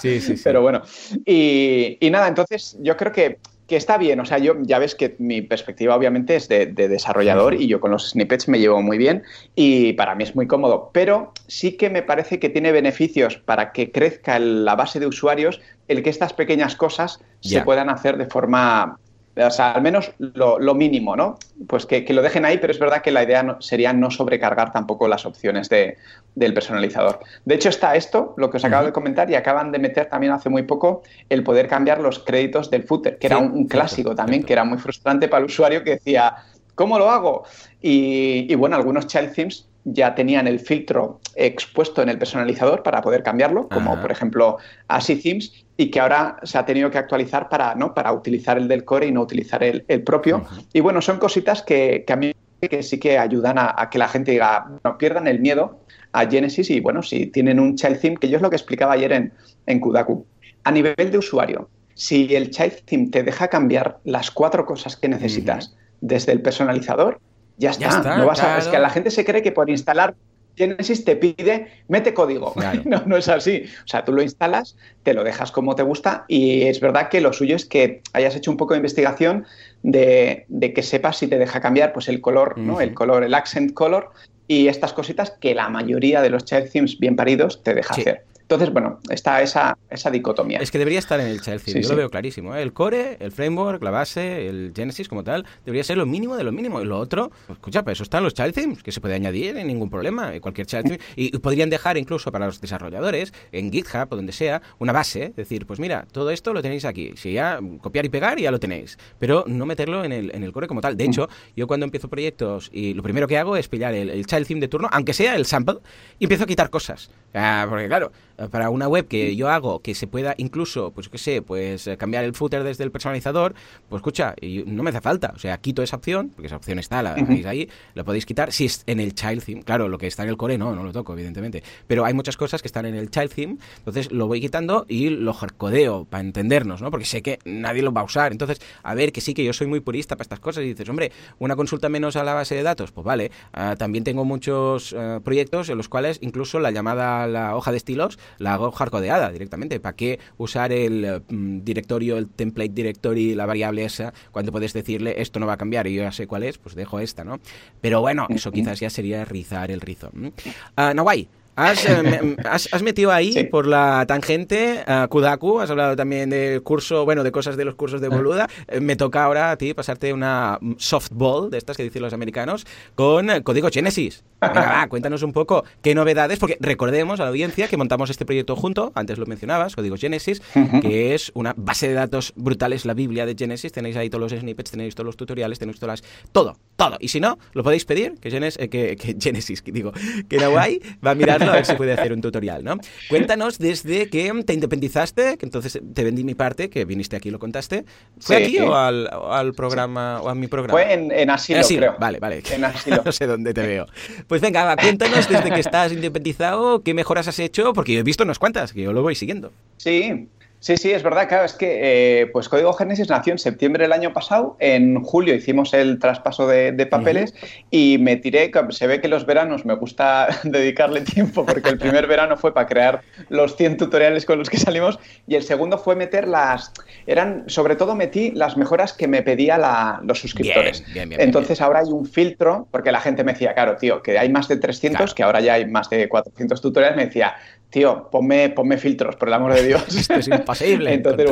[0.00, 0.42] sí, sí, sí.
[0.44, 0.80] Pero bueno.
[1.26, 3.38] Y, y nada, entonces yo creo que
[3.70, 7.54] que está bien, o sea, yo ya ves que mi perspectiva obviamente es de, desarrollador
[7.54, 9.22] y yo con los snippets me llevo muy bien
[9.54, 13.70] y para mí es muy cómodo, pero sí que me parece que tiene beneficios para
[13.70, 18.26] que crezca la base de usuarios el que estas pequeñas cosas se puedan hacer de
[18.26, 18.98] forma
[19.46, 21.38] o sea, al menos lo, mínimo, ¿no?
[21.66, 25.08] Pues que, lo dejen ahí, pero es verdad que la idea sería no sobrecargar tampoco
[25.08, 25.96] las opciones de,
[26.34, 27.20] del personalizador.
[27.44, 30.32] De hecho, está esto, lo que os acabo de comentar, y acaban de meter también
[30.32, 34.42] hace muy poco el poder cambiar los créditos del footer, que era un, clásico también,
[34.42, 36.34] que era muy frustrante para el usuario que decía,
[36.74, 37.44] ¿cómo lo hago?
[37.80, 43.00] Y, y bueno, algunos child themes ya tenían el filtro expuesto en el personalizador para
[43.00, 47.48] poder cambiarlo, como por ejemplo Así Themes, y que ahora se ha tenido que actualizar
[47.48, 47.94] para, ¿no?
[47.94, 50.44] para utilizar el del core y no utilizar el, propio.
[50.72, 54.32] Y bueno, son cositas que, a mí que sí que ayudan a, que la gente
[54.32, 55.80] diga, no pierdan el miedo
[56.12, 58.92] a Genesis y bueno, si tienen un child theme, que yo es lo que explicaba
[58.92, 59.32] ayer en,
[59.66, 60.26] en Kudaku,
[60.64, 65.08] a nivel de usuario, si el child theme te deja cambiar las cuatro cosas que
[65.08, 67.20] necesitas desde el personalizador,
[67.60, 68.16] ya está.
[68.16, 70.14] no vas a, es que la gente se cree que por instalar
[70.56, 72.54] Genesis te pide, mete código.
[72.84, 73.64] No, no es así.
[73.84, 77.20] O sea, tú lo instalas, te lo dejas como te gusta y es verdad que
[77.20, 79.46] lo suyo es que hayas hecho un poco de investigación
[79.82, 82.80] de, que sepas si te deja cambiar pues el color, ¿no?
[82.80, 84.10] El color, el accent color
[84.48, 88.24] y estas cositas que la mayoría de los child themes bien paridos te deja hacer.
[88.50, 90.58] Entonces, bueno, está esa, esa dicotomía.
[90.58, 92.56] Es que debería estar en el child theme, yo lo veo clarísimo.
[92.56, 92.62] ¿eh?
[92.62, 96.42] El core, el framework, la base, el Genesis como tal, debería ser lo mínimo de
[96.42, 96.80] lo mínimo.
[96.80, 99.56] Y lo otro, pues, escucha, para eso están los child themes, que se puede añadir
[99.56, 100.32] en ningún problema.
[100.40, 101.00] Cualquier child theme.
[101.14, 105.32] Y podrían dejar incluso para los desarrolladores, en GitHub o donde sea, una base.
[105.36, 107.12] Decir, pues mira, todo esto lo tenéis aquí.
[107.14, 108.98] Si ya copiar y pegar, ya lo tenéis.
[109.20, 110.96] Pero no meterlo en el, en el core como tal.
[110.96, 114.26] De hecho, yo cuando empiezo proyectos, y lo primero que hago es pillar el, el
[114.26, 115.76] child theme de turno, aunque sea el sample,
[116.18, 117.12] y empiezo a quitar cosas.
[117.32, 118.10] Ah, porque claro,
[118.48, 121.96] para una web que yo hago que se pueda incluso, pues qué sé, pues eh,
[121.96, 123.54] cambiar el footer desde el personalizador,
[123.88, 124.34] pues escucha,
[124.66, 125.32] no me hace falta.
[125.34, 128.52] O sea, quito esa opción, porque esa opción está, la tenéis ahí, la podéis quitar.
[128.52, 130.82] Si es en el child theme, claro, lo que está en el core no, no
[130.82, 131.62] lo toco, evidentemente.
[131.86, 135.10] Pero hay muchas cosas que están en el child theme, entonces lo voy quitando y
[135.10, 136.90] lo hardcodeo para entendernos, ¿no?
[136.90, 138.32] Porque sé que nadie lo va a usar.
[138.32, 140.88] Entonces, a ver, que sí que yo soy muy purista para estas cosas y dices,
[140.88, 143.30] hombre, una consulta menos a la base de datos, pues vale.
[143.52, 147.76] Ah, también tengo muchos eh, proyectos en los cuales incluso la llamada, la hoja de
[147.76, 149.80] estilos, la hago hardcodeada directamente.
[149.80, 155.20] ¿Para qué usar el mm, directorio, el template directory, la variable esa, cuando puedes decirle
[155.20, 157.40] esto no va a cambiar y yo ya sé cuál es, pues dejo esta, ¿no?
[157.80, 160.10] Pero bueno, eso quizás ya sería rizar el rizo.
[160.14, 161.28] Uh, Nawai,
[161.60, 167.22] eh, has, metido ahí por la tangente a Kudaku, has hablado también del curso, bueno,
[167.22, 168.10] de cosas de los cursos de ah.
[168.10, 168.48] Boluda.
[168.68, 172.66] Eh, me toca ahora a ti pasarte una softball de estas que dicen los americanos
[172.94, 174.24] con código Genesis.
[174.40, 178.24] Venga, va, cuéntanos un poco qué novedades, porque recordemos a la audiencia que montamos este
[178.24, 180.40] proyecto junto, antes lo mencionabas, código Genesis,
[180.80, 183.72] que es una base de datos brutal, es la Biblia de Genesis.
[183.72, 186.10] Tenéis ahí todos los snippets, tenéis todos los tutoriales, tenéis todas las.
[186.32, 186.96] todo, todo.
[187.00, 189.92] Y si no, lo podéis pedir, que, Genesis, eh, que, que Genesis, que digo,
[190.28, 192.78] que Nawai va a mirarlo a ver si puede hacer un tutorial, ¿no?
[193.08, 197.32] Cuéntanos desde que te independizaste, que entonces te vendí mi parte, que viniste aquí y
[197.32, 197.84] lo contaste.
[198.18, 200.72] ¿Fue aquí o al, programa, o a mi programa?
[200.72, 201.96] Fue en, asilo, creo.
[201.98, 202.42] Vale, vale.
[202.50, 203.02] En asilo.
[203.04, 203.86] no sé dónde te veo.
[204.26, 208.24] Pues venga, cuéntanos desde que estás independizado, qué mejoras has hecho, porque yo he visto
[208.24, 209.52] unas cuantas, que yo lo voy siguiendo.
[209.76, 210.28] Sí,
[210.60, 213.92] Sí, sí, es verdad, claro, es que eh, pues Código Génesis nació en septiembre del
[213.92, 217.34] año pasado, en julio hicimos el traspaso de, papeles
[217.70, 222.06] y me tiré, se ve que los veranos me gusta dedicarle tiempo porque el primer
[222.06, 225.96] verano fue para crear los 100 tutoriales con los que salimos y el segundo fue
[225.96, 226.72] meter las,
[227.06, 230.84] eran, sobre todo metí las mejoras que me pedía los suscriptores.
[230.94, 234.46] Entonces ahora hay un filtro, porque la gente me decía, claro, tío, que hay más
[234.48, 237.34] de 300, que ahora ya hay más de 400 tutoriales, me decía,
[237.70, 239.82] tío, ponme, ponme filtros, por el amor de Dios.
[239.94, 241.30] Esto es imposible Entonces,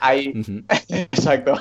[0.00, 0.32] ahí,
[0.88, 1.54] exacto.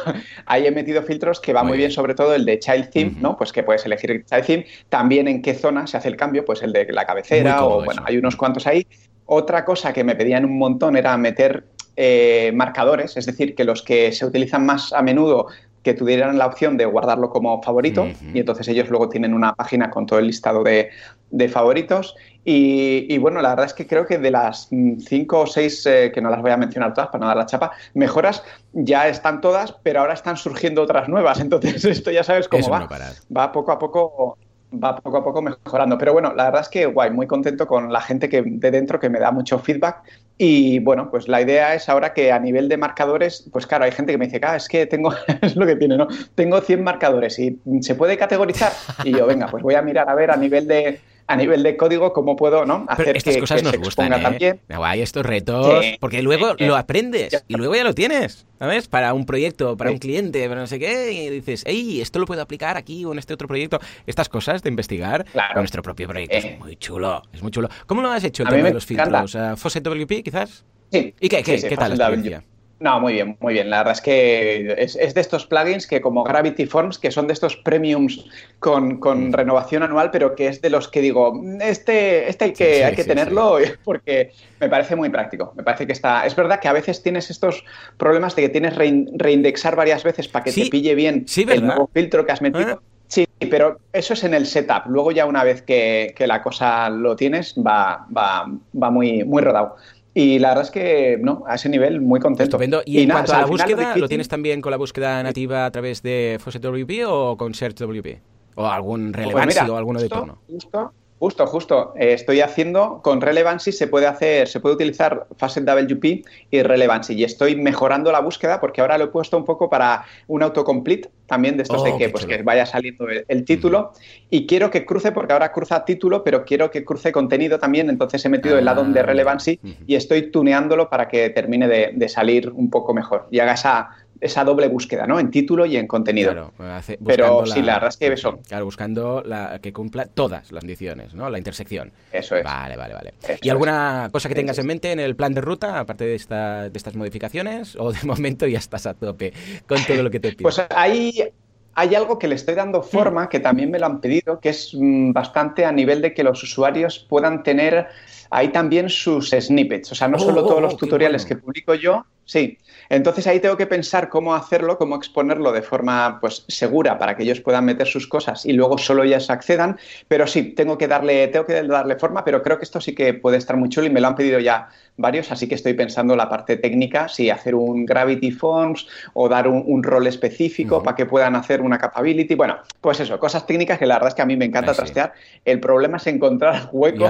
[0.45, 1.91] Ahí he metido filtros que va muy, bien.
[1.91, 3.37] sobre todo el de Child Theme, ¿no?
[3.37, 4.65] Pues que puedes elegir Child Theme.
[4.89, 8.03] También en qué zona se hace el cambio, pues el de la cabecera o, bueno,
[8.05, 8.85] hay unos cuantos ahí.
[9.27, 13.81] Otra cosa que me pedían un montón era meter eh, marcadores, es decir, que los
[13.81, 15.47] que se utilizan más a menudo
[15.85, 19.91] que tuvieran la opción de guardarlo como favorito y entonces ellos luego tienen una página
[19.91, 20.89] con todo el listado de,
[21.29, 25.85] de favoritos y, bueno, la verdad es que creo que de las cinco o seis,
[25.85, 28.43] eh, que no las voy a mencionar todas para no dar la chapa, mejoras
[28.73, 31.39] ya están todas, pero ahora están surgiendo otras nuevas.
[31.41, 32.87] Entonces, esto ya sabes cómo va.
[33.35, 34.37] va poco a poco
[34.79, 35.97] va poco a poco mejorando.
[35.97, 38.99] Pero bueno, la verdad es que guay, muy contento con la gente que de dentro
[38.99, 40.03] que me da mucho feedback.
[40.37, 43.91] Y bueno, pues la idea es ahora que a nivel de marcadores, pues claro, hay
[43.91, 46.07] gente que me dice, ah, es que tengo, es lo que tiene, ¿no?
[46.35, 48.71] Tengo 100 marcadores y se puede categorizar.
[49.03, 51.75] Y yo, venga, pues voy a mirar a ver a nivel de, a nivel de
[51.77, 52.85] código cómo puedo ¿no?
[52.87, 54.19] hacer estas que, cosas nos gustan, ¿eh?
[54.21, 54.61] también.
[54.69, 58.87] Guay, estos retos, porque luego lo aprendes y luego ya lo tienes, ¿sabes?
[58.87, 62.25] Para un proyecto, para un cliente, para no sé qué, y dices, hey, esto lo
[62.25, 63.79] puedo aplicar aquí o en este otro proyecto.
[64.05, 66.57] Estas cosas de investigar con nuestro propio proyecto es eh.
[66.59, 67.69] muy chulo, es muy chulo.
[67.85, 69.37] ¿Cómo lo has hecho el tema de los filtros?
[69.55, 70.63] ¿Fawcett WP quizás?
[70.91, 71.13] Sí.
[71.19, 72.43] ¿Y qué, qué, ¿qué tal la experiencia?
[72.79, 73.69] No, muy bien, muy bien.
[73.69, 77.33] La verdad es que es, de estos plugins que como Gravity Forms, que son de
[77.33, 78.25] estos premiums
[78.59, 79.33] con, con, mm.
[79.33, 83.05] renovación anual, pero que es de los que digo, este, este hay que, hay que
[83.05, 85.53] tenerlo porque me parece muy práctico.
[85.55, 86.25] Me parece que está...
[86.25, 87.63] Es verdad que a veces tienes estos
[87.97, 91.89] problemas de que tienes que reindexar varias veces para que te pille bien el nuevo
[91.93, 92.81] filtro que has metido.
[92.81, 92.95] Ah.
[93.07, 94.87] Sí, pero eso es en el setup.
[94.87, 98.45] Luego ya una vez que, que la cosa lo tienes, va, va,
[98.81, 99.75] va muy, muy rodado.
[100.17, 102.43] Y la verdad es que, no, a ese nivel muy contento.
[102.43, 102.81] Estupendo.
[102.85, 106.01] Y, en cuanto a la búsqueda, ¿lo tienes también con la búsqueda nativa a través
[106.01, 108.21] de Fawcett WP o con Search WP?
[108.55, 110.37] ¿O algún pues relevancia o alguno de turno?
[110.49, 111.93] Justo, justo.
[111.97, 117.13] Eh, estoy haciendo con Relevancy se puede hacer, se puede utilizar Facet WP y Relevancy.
[117.13, 121.09] Y estoy mejorando la búsqueda porque ahora lo he puesto un poco para un autocomplete
[121.25, 123.93] también de estos de oh, que, pues, que vaya saliendo el, título.
[124.29, 127.89] Y quiero que cruce porque ahora cruza título pero quiero que cruce contenido también.
[127.89, 131.91] Entonces he metido el addon de ah, Relevancy y estoy tuneándolo para que termine de,
[131.95, 133.89] de salir un poco mejor y haga esa
[134.21, 135.19] esa doble búsqueda, ¿no?
[135.19, 136.31] En título y en contenido.
[136.31, 138.39] Claro, pues Pero sí, la verdad es que eso.
[138.47, 141.29] Claro, buscando la que cumpla todas las condiciones, ¿no?
[141.29, 141.91] La intersección.
[142.11, 142.43] Eso es.
[142.43, 143.13] Vale, vale, vale.
[143.41, 146.69] ¿Y alguna cosa que tengas en mente en el plan de ruta, aparte de, esta,
[146.69, 147.75] de estas modificaciones?
[147.75, 149.33] ¿O de momento ya estás a tope
[149.67, 150.43] con todo lo que te pido?
[150.43, 151.29] Pues hay,
[151.73, 154.71] hay algo que le estoy dando forma, que también me lo han pedido, que es
[154.73, 157.87] mm, bastante a nivel de que los usuarios puedan tener
[158.29, 159.91] ahí también sus snippets.
[159.91, 162.57] O sea, no solo oh, todos los oh, tutoriales que publico yo, sí,
[162.89, 167.23] entonces ahí tengo que pensar cómo hacerlo, cómo exponerlo de forma pues, segura para que
[167.23, 169.77] ellos puedan meter sus cosas y luego solo ellas accedan.
[170.07, 173.13] Pero sí, tengo que darle, tengo que darle forma, pero creo que esto sí que
[173.13, 176.15] puede estar muy chulo y me lo han pedido ya varios, así que estoy pensando
[176.15, 181.05] la parte técnica, si hacer un Gravity Forms o dar un, rol específico para que
[181.05, 182.33] puedan hacer una capability.
[182.35, 185.13] Bueno, pues eso, cosas técnicas que la verdad es que a mí me encanta trastear.
[185.43, 187.05] El problema es encontrar hueco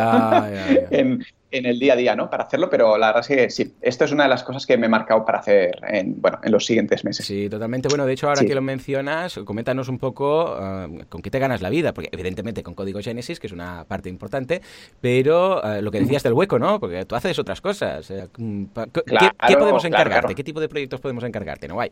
[0.92, 1.24] en,
[1.58, 2.30] en el día a día, ¿no?
[2.30, 4.78] Para hacerlo, pero la verdad es que sí, esto es una de las cosas que
[4.78, 7.26] me he marcado para hacer en, bueno, en los siguientes meses.
[7.26, 7.88] Sí, totalmente.
[7.88, 11.62] Bueno, de hecho, ahora que lo mencionas, coméntanos un poco uh, con qué te ganas
[11.62, 14.62] la vida, porque evidentemente con código Genesis, que es una parte importante,
[15.02, 16.80] pero uh, lo que decías del hueco, ¿no?
[16.80, 18.10] Porque tú haces otras cosas.
[18.12, 20.36] Eh, ¿Qué, podemos encargarte?
[20.36, 21.68] ¿Qué tipo de proyectos podemos encargarte?
[21.68, 21.92] No, guay.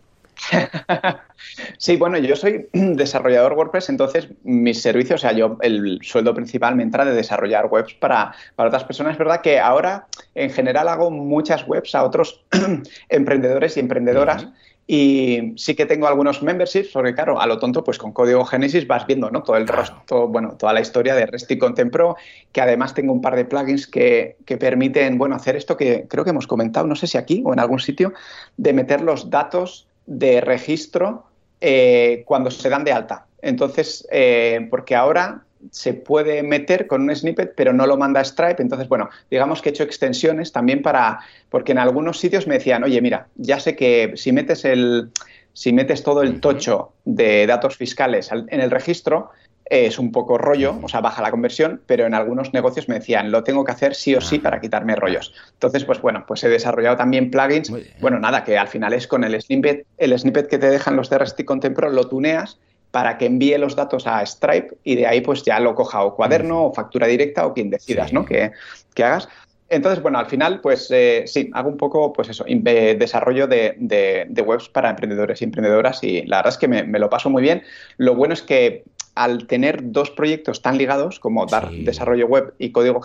[1.78, 6.76] sí, bueno, yo soy desarrollador WordPress, entonces mis servicios, o sea, yo el sueldo principal
[6.76, 9.14] me entra de desarrollar webs para, para otras personas.
[9.14, 12.44] Es verdad que ahora en general hago muchas webs a otros
[13.10, 14.48] emprendedores y emprendedoras.
[14.86, 18.86] Y sí que tengo algunos memberships, porque claro, a lo tonto, pues con código Genesis
[18.86, 19.42] vas viendo, ¿no?
[19.42, 22.18] Todo el resto, bueno, toda la historia de REST y Content Pro,
[22.52, 26.26] que además tengo un par de plugins que, que, permiten, bueno, hacer esto que creo
[26.26, 28.12] que hemos comentado, no sé si aquí o en algún sitio,
[28.58, 31.26] de meter los datos de registro
[31.62, 33.26] eh, cuando se dan de alta.
[33.42, 38.62] Entonces, eh, porque ahora se puede meter con un snippet, pero no lo manda Stripe.
[38.62, 42.84] Entonces, bueno, digamos que he hecho extensiones también para, porque en algunos sitios me decían,
[42.84, 45.10] oye, mira, ya sé que si metes el,
[45.54, 49.32] si metes todo el tocho de datos fiscales en el registro,
[49.66, 53.32] es un poco rollo, o sea, baja la conversión, pero en algunos negocios me decían,
[53.32, 55.34] lo tengo que hacer sí o sí para quitarme rollos.
[55.54, 57.72] Entonces, pues bueno, pues he desarrollado también plugins.
[58.00, 61.10] Bueno, nada, que al final es con el snippet, el snippet que te dejan los
[61.10, 62.60] de RST Contempro, lo tuneas
[62.92, 66.16] para que envíe los datos a Stripe y de ahí pues ya lo coja o
[66.16, 68.24] cuaderno o factura directa o quien decidas, ¿no?
[68.24, 68.52] Que,
[68.94, 69.28] que hagas.
[69.74, 74.70] Entonces, bueno, al final, pues eh, sí, hago un poco, pues eso, desarrollo de, webs
[74.70, 77.64] para emprendedores y emprendedoras y la verdad es que me, lo paso muy bien.
[77.98, 78.84] Lo bueno es que
[79.16, 83.02] al tener dos proyectos tan ligados como dar desarrollo web y código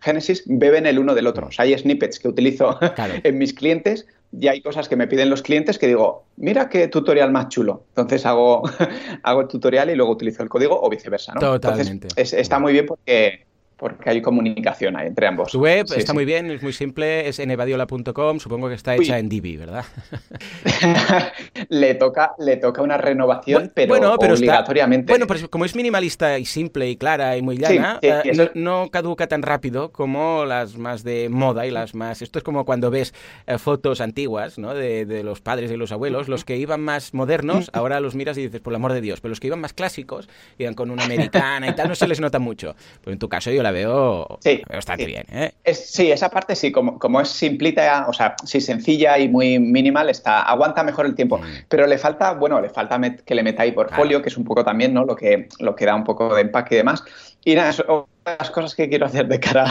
[0.00, 1.48] Genesis, beben el uno del otro.
[1.48, 2.78] O sea, hay snippets que utilizo
[3.22, 6.88] en mis clientes y hay cosas que me piden los clientes que digo, mira qué
[6.88, 7.84] tutorial más chulo.
[7.90, 8.62] Entonces hago,
[9.22, 11.34] hago el tutorial y luego utilizo el código o viceversa.
[11.34, 11.40] ¿no?
[11.40, 12.08] Totalmente.
[12.08, 13.44] Entonces, está muy bien porque
[13.76, 15.50] porque hay comunicación ahí entre ambos.
[15.50, 19.28] Tu web está muy bien, es muy simple, es enevadiola.com, supongo que está hecha en
[19.28, 19.84] Divi, ¿verdad?
[21.68, 25.12] le, toca, le toca una renovación, pero, obligatoriamente.
[25.12, 29.26] bueno, pero como es minimalista y simple y clara y muy llana, eh, no, caduca
[29.26, 32.22] tan rápido como las más de moda y las más...
[32.22, 33.12] Esto es como cuando ves
[33.48, 34.74] eh, fotos antiguas ¿no?
[34.74, 38.38] de, de, los padres y los abuelos, los que iban más modernos, ahora los miras
[38.38, 40.90] y dices, por el amor de Dios, pero los que iban más clásicos, iban con
[40.92, 42.76] una americana y tal, no se les nota mucho.
[43.02, 44.38] Pues en tu caso yo la veo,
[44.70, 45.24] bastante bien.
[45.30, 45.52] ¿eh?
[45.72, 50.08] sí, esa parte sí, como, como es simplita, o sea, sí, sencilla y muy minimal,
[50.08, 51.38] está, aguanta mejor el tiempo.
[51.38, 51.64] Mm.
[51.68, 54.64] Pero le falta, bueno, le falta que le meta ahí portfolio, que es un poco
[54.64, 55.04] también, ¿no?
[55.04, 57.02] Lo que, lo que da un poco de empaque y demás.
[57.44, 59.64] Y nada, eso, las cosas que quiero hacer de cara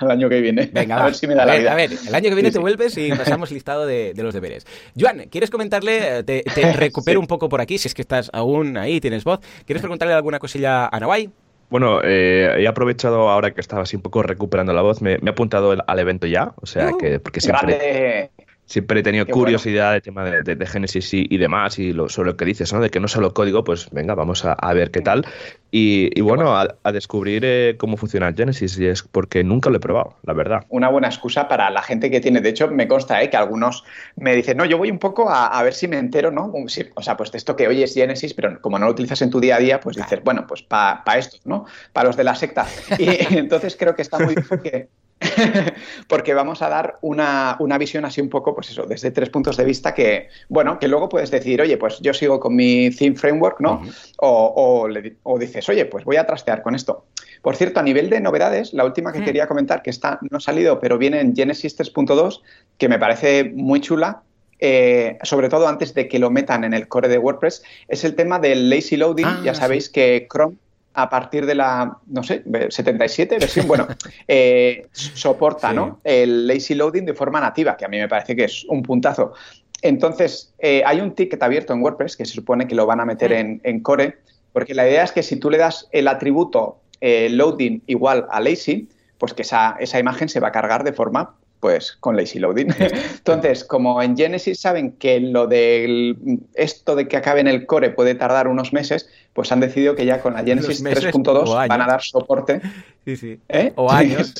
[0.00, 0.68] al año que viene.
[0.72, 1.72] Venga, a ver si me da la vida.
[1.72, 4.66] A ver, el año que viene te vuelves y pasamos listado de, los deberes.
[4.98, 6.24] Joan, ¿quieres comentarle?
[6.24, 6.42] Te,
[6.74, 9.40] recupero un poco por aquí, si es que estás aún ahí, tienes voz.
[9.66, 11.30] ¿Quieres preguntarle alguna cosilla a Nawai?
[11.72, 15.28] Bueno, eh, he aprovechado ahora que estaba así un poco recuperando la voz, me, he
[15.30, 18.30] apuntado al evento ya, o sea que porque siempre,
[18.72, 22.36] siempre he tenido curiosidad del tema de, de, Genesis y, demás y lo, sobre lo
[22.38, 22.80] que dices, ¿no?
[22.80, 25.26] De que no solo código, pues venga, vamos a, ver qué tal.
[25.70, 30.16] Y, bueno, a, descubrir eh, cómo funciona Genesis y es porque nunca lo he probado,
[30.22, 30.64] la verdad.
[30.70, 33.28] Una buena excusa para la gente que tiene, de hecho, me consta ¿eh?
[33.28, 33.84] que algunos
[34.16, 36.50] me dicen, no, yo voy un poco a, ver si me entero, ¿no?
[36.50, 39.38] o sea, pues de esto que oyes Genesis, pero como no lo utilizas en tu
[39.38, 41.66] día a día, pues dices, bueno, pues para esto, ¿no?
[41.92, 42.66] Para los de la secta.
[42.98, 43.06] Y
[43.36, 44.88] entonces creo que está muy bien
[46.08, 49.64] porque vamos a dar una, visión así un poco, pues eso, desde tres puntos de
[49.64, 53.60] vista que, bueno, que luego puedes decir, oye, pues yo sigo con mi theme framework,
[53.60, 53.82] ¿no?
[54.18, 54.88] o,
[55.22, 57.06] o, dices, oye, pues voy a trastear con esto.
[57.42, 59.24] Por cierto, a nivel de novedades, la última que mm.
[59.24, 62.40] quería comentar, que está, no ha salido, pero viene en Genesis 3.2,
[62.78, 64.22] que me parece muy chula,
[64.64, 68.14] eh, sobre todo antes de que lo metan en el core de WordPress, es el
[68.14, 69.26] tema del lazy loading.
[69.26, 70.56] Ah, ya sabéis que Chrome
[70.94, 73.86] a partir de la, no sé, 77 versión, bueno,
[74.28, 76.00] eh, soporta ¿no?
[76.04, 79.32] el lazy loading de forma nativa, que a mí me parece que es un puntazo.
[79.80, 83.04] Entonces, eh, hay un ticket abierto en WordPress que se supone que lo van a
[83.04, 84.18] meter en, Core,
[84.52, 88.40] porque la idea es que si tú le das el atributo eh, loading igual a
[88.40, 88.88] lazy,
[89.18, 92.74] pues que esa, esa imagen se va a cargar de forma pues con lazy loading.
[93.18, 96.16] Entonces, como en Genesis saben que lo de
[96.54, 100.04] esto de que acabe en el core puede tardar unos meses, pues han decidido que
[100.04, 102.60] ya con la Genesis 3.2 van a dar soporte.
[103.04, 103.40] Sí, sí.
[103.48, 103.72] ¿Eh?
[103.74, 104.32] O años.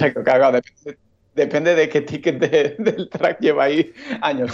[1.34, 2.38] depende, de qué ticket
[2.78, 4.52] del track lleva ahí años,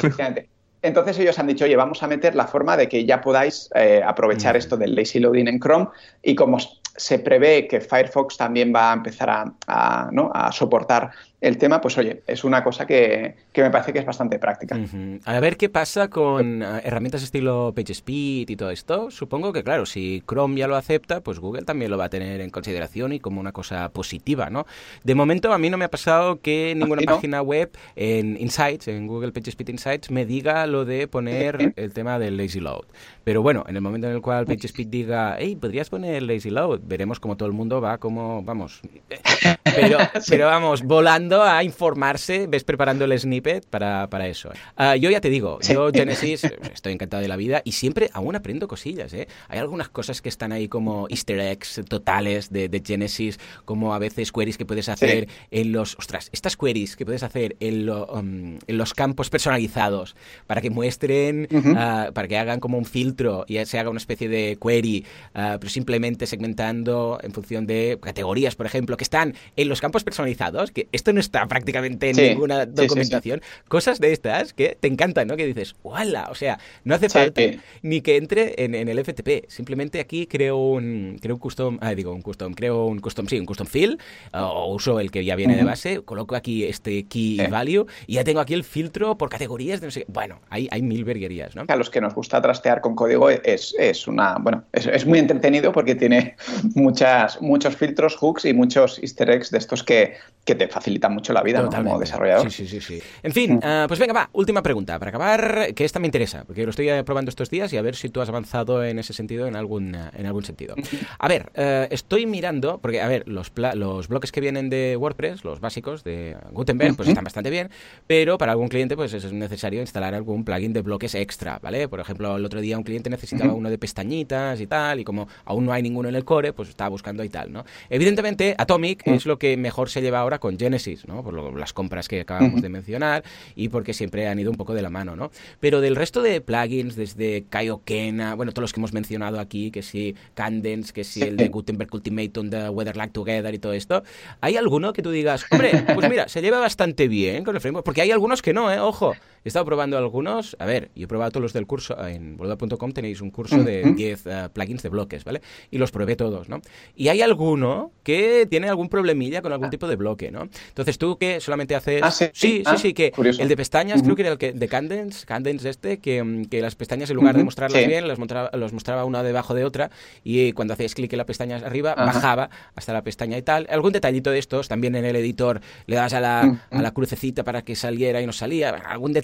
[0.80, 4.00] Entonces ellos han dicho, oye, vamos a meter la forma de que ya podáis eh,
[4.02, 5.88] aprovechar esto del lazy loading en Chrome
[6.22, 6.56] y como
[6.96, 10.30] se prevé que Firefox también va a empezar a, ¿no?
[10.34, 11.10] a soportar
[11.40, 14.76] el tema, pues oye, es una cosa que, me parece que es bastante práctica.
[15.24, 19.10] A ver qué pasa con eh, herramientas estilo PageSpeed y todo esto.
[19.10, 22.40] Supongo que, claro, si Chrome ya lo acepta, pues Google también lo va a tener
[22.40, 24.66] en consideración y como una cosa positiva, ¿no?
[25.04, 29.06] De momento, a mí no me ha pasado que ninguna página web en Insights, en
[29.06, 32.86] Google PageSpeed Insights, me diga lo de poner el tema del lazy load.
[33.22, 36.80] Pero bueno, en el momento en el cual PageSpeed diga, hey, podrías poner lazy load,
[36.82, 38.80] veremos cómo todo el mundo va como, vamos,
[39.62, 44.50] pero, pero vamos, volando a informarse, ves preparando el snippet para, para eso.
[44.76, 48.36] Ah, yo ya te digo, yo Genesis estoy encantado de la vida y siempre aún
[48.36, 49.12] aprendo cosillas.
[49.12, 49.28] ¿eh?
[49.48, 53.98] Hay algunas cosas que están ahí como easter eggs totales de, de Genesis, como a
[53.98, 55.96] veces queries que puedes hacer en los...
[55.98, 60.16] Ostras, estas queries que puedes hacer en, um, en los campos personalizados
[60.46, 64.28] para que muestren, ah, para que hagan como un filtro y se haga una especie
[64.28, 65.04] de query,
[65.34, 70.04] ah, pero simplemente segmentando en función de categorías, por ejemplo, que están en los campos
[70.04, 73.42] personalizados, que esto no no está prácticamente en ninguna documentación.
[73.66, 75.36] Cosas de estas que te encantan, ¿no?
[75.36, 76.28] Que dices, ¡wala!
[76.30, 77.42] O sea, no hace falta
[77.82, 79.50] ni que entre en, el FTP.
[79.50, 83.36] Simplemente aquí creo un, creo un custom, ah, digo un custom, creo un custom, sí,
[83.36, 83.98] un custom field,
[84.32, 88.24] o uso el que ya viene de base, coloco aquí este key value y ya
[88.24, 91.64] tengo aquí el filtro por categorías de no sé Bueno, hay, hay mil verguerías, ¿no?
[91.66, 95.18] A los que nos gusta trastear con código es, es una, bueno, es, es, muy
[95.18, 96.36] entretenido porque tiene
[96.76, 100.14] muchas, muchos filtros, hooks y muchos easter eggs de estos que,
[100.44, 102.50] que te facilitan mucho la vida como desarrollador.
[102.50, 103.02] Sí, sí, sí.
[103.22, 103.60] En fin, mm.
[103.62, 106.88] ah, pues venga, va, última pregunta para acabar, que esta me interesa, porque lo estoy
[107.02, 109.94] probando estos días y a ver si tú has avanzado en ese sentido, en algún,
[109.94, 110.74] en algún sentido.
[111.18, 115.44] A ver, eh, estoy mirando, porque, a ver, los, los bloques que vienen de WordPress,
[115.44, 117.70] los básicos de Gutenberg, pues están bastante bien,
[118.06, 121.88] pero para algún cliente, pues es necesario instalar algún plugin de bloques extra, ¿vale?
[121.88, 125.28] Por ejemplo, el otro día un cliente necesitaba uno de pestañitas y tal, y como
[125.44, 127.64] aún no hay ninguno en el core, pues estaba buscando y tal, ¿no?
[127.90, 131.22] Evidentemente, Atomic es lo que mejor se lleva ahora con Genesis, ¿no?
[131.22, 133.24] Por las compras que acabamos de mencionar
[133.54, 135.30] y porque siempre han ido un poco de la mano, ¿no?
[135.60, 139.82] Pero del resto de plugins, desde Kaiokena, bueno, todos los que hemos mencionado aquí, que
[139.82, 144.02] sí, Candence, que sí, el de Gutenberg Ultimatum, de Weather Like Together y todo esto,
[144.40, 147.84] ¿hay alguno que tú digas, hombre, pues mira, se lleva bastante bien con el framework?
[147.84, 148.80] Porque hay algunos que no, ¿eh?
[148.80, 149.14] Ojo.
[149.48, 150.56] He estado probando algunos.
[150.58, 151.96] A ver, yo he probado todos los del curso.
[152.06, 155.40] En boluda.com tenéis un curso de 10 eh, plugins de bloques, ¿vale?
[155.70, 156.60] Y los probé todos, ¿no?
[156.94, 159.70] Y hay alguno que tiene algún problemilla con algún ah.
[159.70, 160.50] tipo de bloque, ¿no?
[160.68, 162.02] Entonces tú que solamente haces...
[162.02, 164.68] Ah, sí, sí, sí, sí, que el de pestañas, creo que era el que, de
[164.68, 168.74] Candence, Candence este, que, que las pestañas en lugar de mostrarlas bien, las mostraba, los
[168.74, 169.90] mostraba una debajo de otra
[170.24, 173.66] y cuando hacías clic en la pestaña arriba, bajaba hasta la pestaña y tal.
[173.70, 177.44] Algún detallito de estos, también en el editor le das a la, a la crucecita
[177.44, 179.14] para que saliera y no salía, algún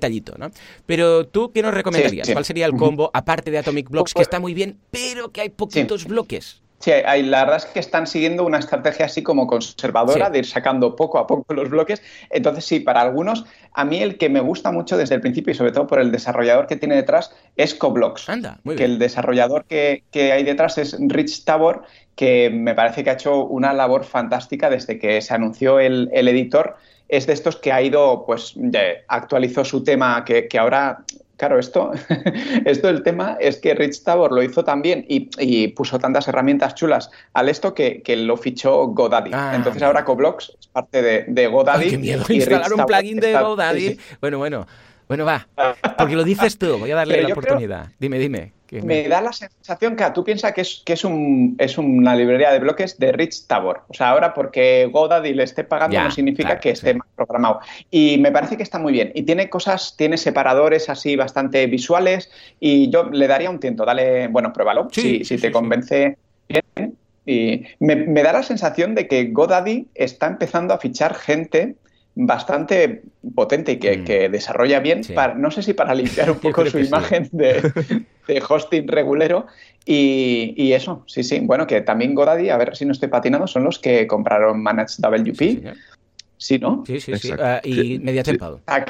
[0.86, 2.28] Pero tú, ¿qué nos recomendarías?
[2.30, 5.50] ¿Cuál sería el combo, aparte de Atomic Blocks, que está muy bien, pero que hay
[5.50, 6.60] poquitos bloques?
[6.84, 10.46] Sí, hay, la verdad es que están siguiendo una estrategia así como conservadora de ir
[10.46, 12.02] sacando poco a poco los bloques.
[12.28, 15.54] Entonces, sí, para algunos, a mí el que me gusta mucho desde el principio y
[15.54, 18.28] sobre todo por el desarrollador que tiene detrás es Coblox.
[18.28, 18.76] Anda, muy bien.
[18.76, 21.84] Que el desarrollador que, hay detrás es Rich Tabor,
[22.16, 26.28] que me parece que ha hecho una labor fantástica desde que se anunció el, el
[26.28, 26.76] editor
[27.09, 28.55] es de estos que ha ido, pues
[29.09, 31.05] actualizó su tema, que, ahora
[31.36, 31.90] Claro, esto,
[32.64, 37.11] esto el tema es que Rich Tabor lo hizo también y, puso tantas herramientas chulas
[37.32, 39.32] al esto que, lo fichó GoDaddy.
[39.34, 41.90] Ah, Entonces ahora Coblox es parte de, de GoDaddy.
[41.90, 43.98] qué miedo instalar un plugin de GoDaddy.
[44.20, 44.66] Bueno, bueno.
[45.09, 45.46] Bueno, va.
[45.98, 46.78] Porque lo dices tú.
[46.78, 47.88] Voy a darle la oportunidad.
[47.98, 48.52] Dime, dime.
[48.70, 52.50] Me da la sensación que tú piensas que es, que es, un, es una librería
[52.50, 53.82] de bloques de Rich Tabor.
[53.88, 57.60] O sea, ahora porque GoDaddy le esté pagando no significa que esté más programado.
[57.90, 59.12] Y me parece que está muy bien.
[59.14, 63.84] Y tiene cosas, tiene separadores así bastante visuales y yo le daría un tiento.
[63.84, 64.88] Dale, bueno, pruébalo.
[64.90, 66.96] si, si te convence bien.
[67.26, 71.76] Y me, me da la sensación de que GoDaddy está empezando a fichar gente
[72.14, 73.02] bastante
[73.34, 74.32] potente y que, mm.
[74.32, 78.04] desarrolla bien, para, no sé si para limpiar un poco su imagen de,
[78.48, 79.46] hosting regulero.
[79.86, 81.40] Y, eso, sí, sí.
[81.40, 85.00] Bueno, que también Godaddy, a ver si no estoy patinando, son los que compraron Managed
[85.00, 85.74] WP.
[86.36, 86.84] Sí, ¿no?
[86.86, 87.32] Sí, sí, sí.
[87.38, 88.22] Ah, y Media
[88.66, 88.84] ah,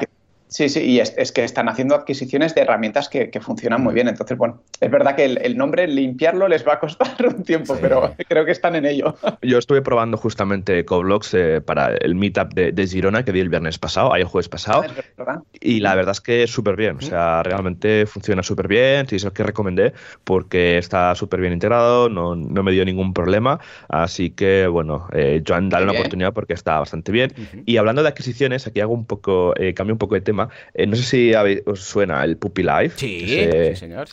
[0.47, 4.07] Sí, sí, y es, que están haciendo adquisiciones de herramientas que, funcionan muy bien.
[4.07, 8.13] Entonces, bueno, es verdad que el, nombre, limpiarlo, les va a costar un tiempo, pero
[8.27, 9.15] creo que están en ello.
[9.41, 13.79] Yo estuve probando justamente Coblox eh, para el meetup de, Girona que di el viernes
[13.79, 14.83] pasado, ahí el jueves pasado.
[15.17, 16.97] Ah, y la verdad es que es súper bien.
[16.97, 19.07] O sea, realmente funciona súper bien.
[19.07, 19.93] Sí, es el que recomendé
[20.23, 23.59] porque está súper bien integrado, no, me dio ningún problema.
[23.89, 27.33] Así que, bueno, eh, Joan, dale una oportunidad porque está bastante bien.
[27.65, 30.87] Y hablando de adquisiciones, aquí hago un poco, eh, cambio un poco de tema eh,
[30.87, 31.33] no sé si
[31.65, 32.97] os suena el Puppy Life.
[32.97, 34.07] Sí, sí señor.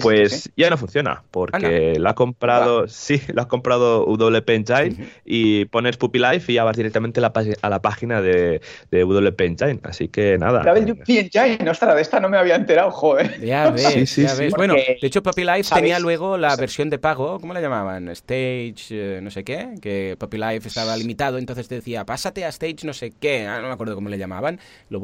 [0.00, 5.64] pues ya no funciona porque lo ha comprado, sí, lo ha comprado WP Engine y
[5.66, 8.60] pones Puppy Life y ya vas directamente a la, página de,
[8.90, 9.80] de WP Engine.
[9.82, 10.62] Así que nada.
[10.62, 13.40] WP Engine, ostras, de esta no me había enterado, joder.
[13.40, 14.54] Ya ves, ya ves.
[14.54, 18.08] Bueno, de hecho, Puppy Life tenía luego la versión de pago, ¿cómo la llamaban?
[18.08, 22.48] Stage, eh, no sé qué, que Puppy Life estaba limitado, entonces te decía, pásate a
[22.48, 25.00] Stage, no sé qué, ah, no me acuerdo cómo le llamaban, lo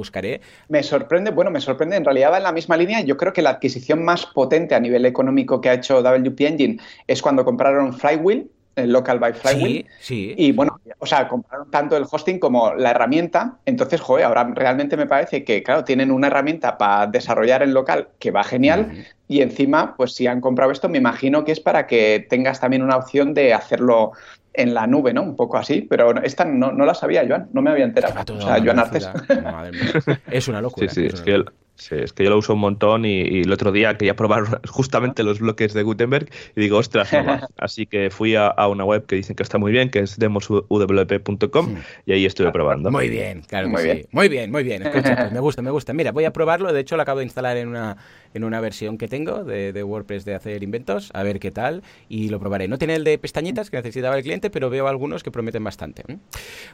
[0.68, 3.00] me sorprende, bueno, me sorprende, en realidad va en la misma línea.
[3.00, 6.78] Yo creo que la adquisición más potente a nivel económico que ha hecho WP Engine
[7.06, 9.86] es cuando compraron Flywheel, el local by Flywheel.
[9.98, 10.34] Sí, sí.
[10.36, 13.56] Y bueno, o sea, compraron tanto el hosting como la herramienta.
[13.64, 18.08] Entonces, joder, ahora realmente me parece que, claro, tienen una herramienta para desarrollar en local
[18.18, 19.06] que va genial.
[19.28, 22.82] Y encima, pues si han comprado esto, me imagino que es para que tengas también
[22.82, 24.12] una opción de hacerlo
[24.56, 25.22] en la nube, ¿no?
[25.22, 28.34] Un poco así, pero esta no, no la sabía, Joan, no me había enterado.
[28.34, 29.08] O sea, Joan Artes.
[30.30, 30.88] es una locura.
[30.88, 31.44] Sí, sí, es, que
[31.76, 35.22] Sí, es que yo lo uso un montón y, el otro día quería probar justamente
[35.22, 39.16] los bloques de Gutenberg y digo, ostras, no Así que fui a, una web que
[39.16, 41.76] dicen que está muy bien, que es demosuwp.com
[42.06, 42.90] y ahí estuve probando.
[42.90, 44.06] Muy bien, claro muy bien.
[44.10, 44.82] Muy bien, muy bien.
[44.82, 45.92] Escucha, pues me gusta, me gusta.
[45.92, 46.72] Mira, voy a probarlo.
[46.72, 47.96] De hecho, lo acabo de instalar en una,
[48.36, 52.28] en una versión que tengo de, WordPress de hacer inventos, a ver qué tal y
[52.28, 52.68] lo probaré.
[52.68, 56.04] No tiene el de pestañitas que necesitaba el cliente, pero veo algunos que prometen bastante.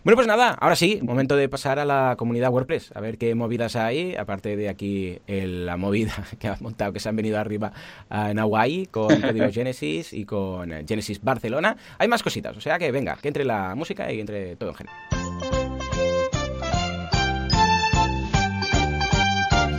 [0.04, 3.34] Bueno, pues nada, ahora sí, momento de pasar a la comunidad WordPress, a ver qué
[3.34, 7.72] movidas hay, aparte de aquí la movida que han montado, que se han venido arriba
[8.10, 11.76] en Hawaii con Código Genesis y con Genesis Barcelona.
[11.98, 14.76] Hay más cositas, o sea que venga, que entre la música y entre todo en
[14.76, 15.21] general.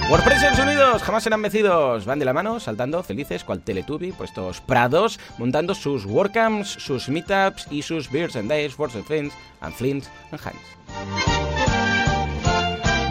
[0.09, 2.05] WordPressers unidos, jamás serán vencidos.
[2.05, 7.09] Van de la mano, saltando felices cual Teletubby por estos prados, montando sus WordCamps, sus
[7.09, 11.52] meetups y sus Beers and Days for the Friends and Flints and Hands.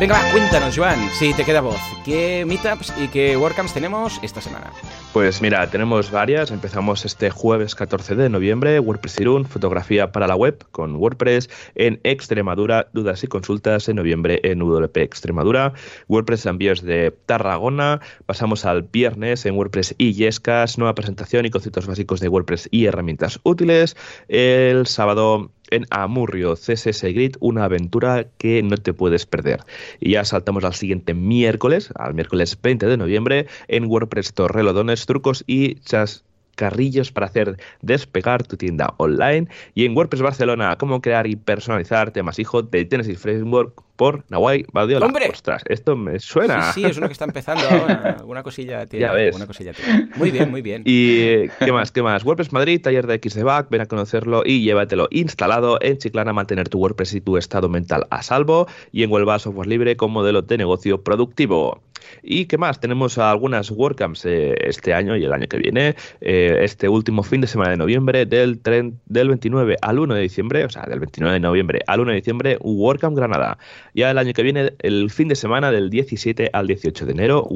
[0.03, 1.81] Venga, cuéntanos, Joan, si te queda voz.
[2.05, 4.73] ¿Qué meetups y qué WordCamps tenemos esta semana?
[5.13, 6.51] Pues mira, tenemos varias.
[6.51, 12.01] Empezamos este jueves 14 de noviembre, WordPress Irún, fotografía para la web con WordPress en
[12.03, 15.73] Extremadura, dudas y consultas en noviembre en WP Extremadura,
[16.09, 21.87] WordPress envíos de Tarragona, pasamos al viernes en WordPress y Yescas, nueva presentación y conceptos
[21.87, 23.97] básicos de WordPress y herramientas útiles,
[24.27, 29.61] el sábado en Amurrio, CSS Grid, una aventura que no te puedes perder.
[30.01, 35.45] Y ya saltamos al siguiente miércoles, al miércoles 20 de noviembre, en WordPress Torrelodones, trucos
[35.47, 41.27] y chas carrillos para hacer despegar tu tienda online y en WordPress Barcelona cómo crear
[41.27, 45.07] y personalizar temas hijo de Tennessee Framework por Nawai Badiola.
[45.07, 45.29] ¡Hombre!
[45.31, 46.73] Ostras, esto me suena.
[46.73, 48.17] Sí, sí, es uno que está empezando ahora.
[48.19, 49.07] Alguna cosilla tiene.
[49.07, 49.39] Ya ves.
[49.47, 50.09] cosilla tiene.
[50.17, 50.83] Muy bien, muy bien.
[50.85, 51.93] ¿Y qué más?
[51.93, 52.25] ¿Qué más?
[52.25, 56.81] WordPress Madrid, taller de XDBAC, ven a conocerlo y llévatelo instalado en Chiclana, mantener tu
[56.81, 60.59] WordPress y tu estado mental a salvo y en Huelva Software Libre con modelo de
[60.59, 61.81] negocio productivo.
[62.23, 62.81] ¿Y qué más?
[62.81, 65.97] Tenemos algunas WordCamps eh, este año y el año que viene.
[66.21, 70.65] Eh, este último fin de semana de noviembre, del, del 29 al 1 de diciembre,
[70.65, 73.59] o sea, del 29 de noviembre al 1 de diciembre, WordCamp Granada.
[73.95, 77.49] Ya el año que viene, el fin de semana del 17 al 18 de enero,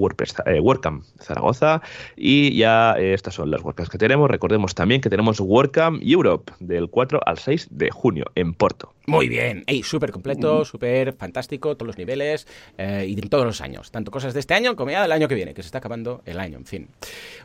[0.47, 1.83] eh, WordCamp Zaragoza.
[2.17, 4.31] Y ya estas son las WordCamps que tenemos.
[4.31, 8.93] Recordemos también que tenemos WordCamp Europe del 4 al 6 de junio en Porto.
[9.07, 12.47] Muy bien, Ey, súper completo, súper fantástico, todos los niveles
[12.79, 13.91] y en todos los años.
[13.91, 16.23] Tanto cosas de este año como ya del año que viene, que se está acabando
[16.27, 16.89] el año, en fin.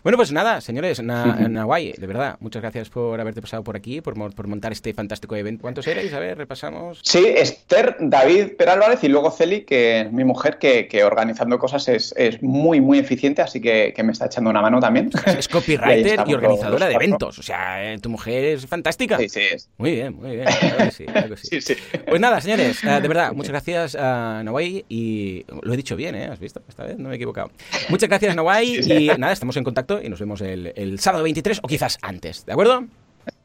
[0.04, 4.02] Bueno, pues nada, señores, na, Nahuay, de verdad, muchas gracias por haberte pasado por aquí,
[4.02, 5.62] por, por montar este fantástico evento.
[5.62, 6.14] ¿Cuántos erais?
[6.14, 7.00] A ver, repasamos.
[7.04, 11.88] Sí, Esther, David Perálvarez y luego Celi, que es mi mujer, que, que organizando cosas
[11.88, 15.10] es, es, muy, muy eficiente, así que, que, me está echando una mano también.
[15.38, 19.18] Es copywriter y, organizadora de eventos, o sea, eh, tu mujer es fantástica.
[19.18, 19.42] Sí, sí.
[19.78, 20.48] Muy bien, muy bien.
[20.92, 21.06] sí,
[21.42, 21.51] sí.
[21.60, 21.76] Sí,
[22.08, 26.16] Pues nada, señores, eh, de verdad, muchas gracias a Nahuay y lo he dicho bien,
[26.16, 26.30] ¿eh?
[26.32, 26.62] ¿Has visto?
[26.70, 27.52] Esta vez no me he equivocado.
[27.90, 28.80] Muchas gracias, Nawai.
[28.80, 32.46] Y nada, estamos en contacto y nos vemos el, el sábado 23 o quizás antes,
[32.46, 32.86] ¿de acuerdo?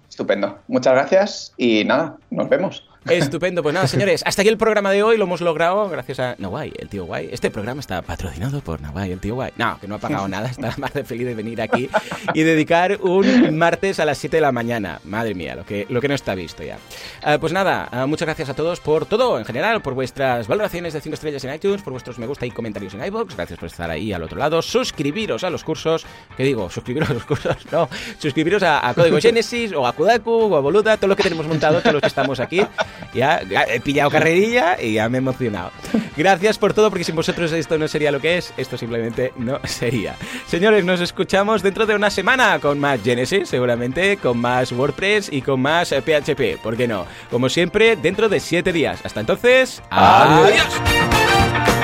[0.08, 0.60] Estupendo.
[0.68, 2.88] Muchas gracias y nada, nos vemos.
[3.08, 6.34] Estupendo, pues nada, señores, hasta aquí el programa de hoy lo hemos logrado gracias a
[6.38, 7.28] Nawai, el tío guay.
[7.30, 9.52] Este programa está patrocinado por Nawai, el tío guay.
[9.56, 11.88] No, que no ha pagado nada, está más de feliz de venir aquí
[12.34, 15.00] y dedicar un martes a las 7 de la mañana.
[15.04, 16.78] Madre mía, lo que, lo que no está visto ya.
[17.22, 20.92] Ah, pues nada, ah, muchas gracias a todos por todo en general, por vuestras valoraciones
[20.92, 23.36] de 5 estrellas en iTunes, por vuestros me gusta y comentarios en iBox.
[23.36, 24.62] Gracias por estar ahí al otro lado.
[24.62, 26.04] Suscribiros a los cursos,
[26.36, 26.70] ¿qué digo?
[26.70, 27.88] Suscribiros a los cursos, no.
[28.18, 31.80] Suscribiros a, Código Genesis o a Kudaku o a Boluda, todo lo que tenemos montado,
[31.80, 32.62] todos los que estamos aquí.
[33.14, 35.70] Ya, he pillado carrerilla y ya me he emocionado.
[36.16, 39.60] Gracias por todo, porque sin vosotros esto no sería lo que es, esto simplemente no
[39.64, 40.16] sería.
[40.46, 45.42] Señores, nos escuchamos dentro de una semana con más Genesis, seguramente, con más WordPress y
[45.42, 47.06] con más PHP, ¿por qué no?
[47.30, 49.00] Como siempre, dentro de siete días.
[49.04, 51.75] Hasta entonces, adiós.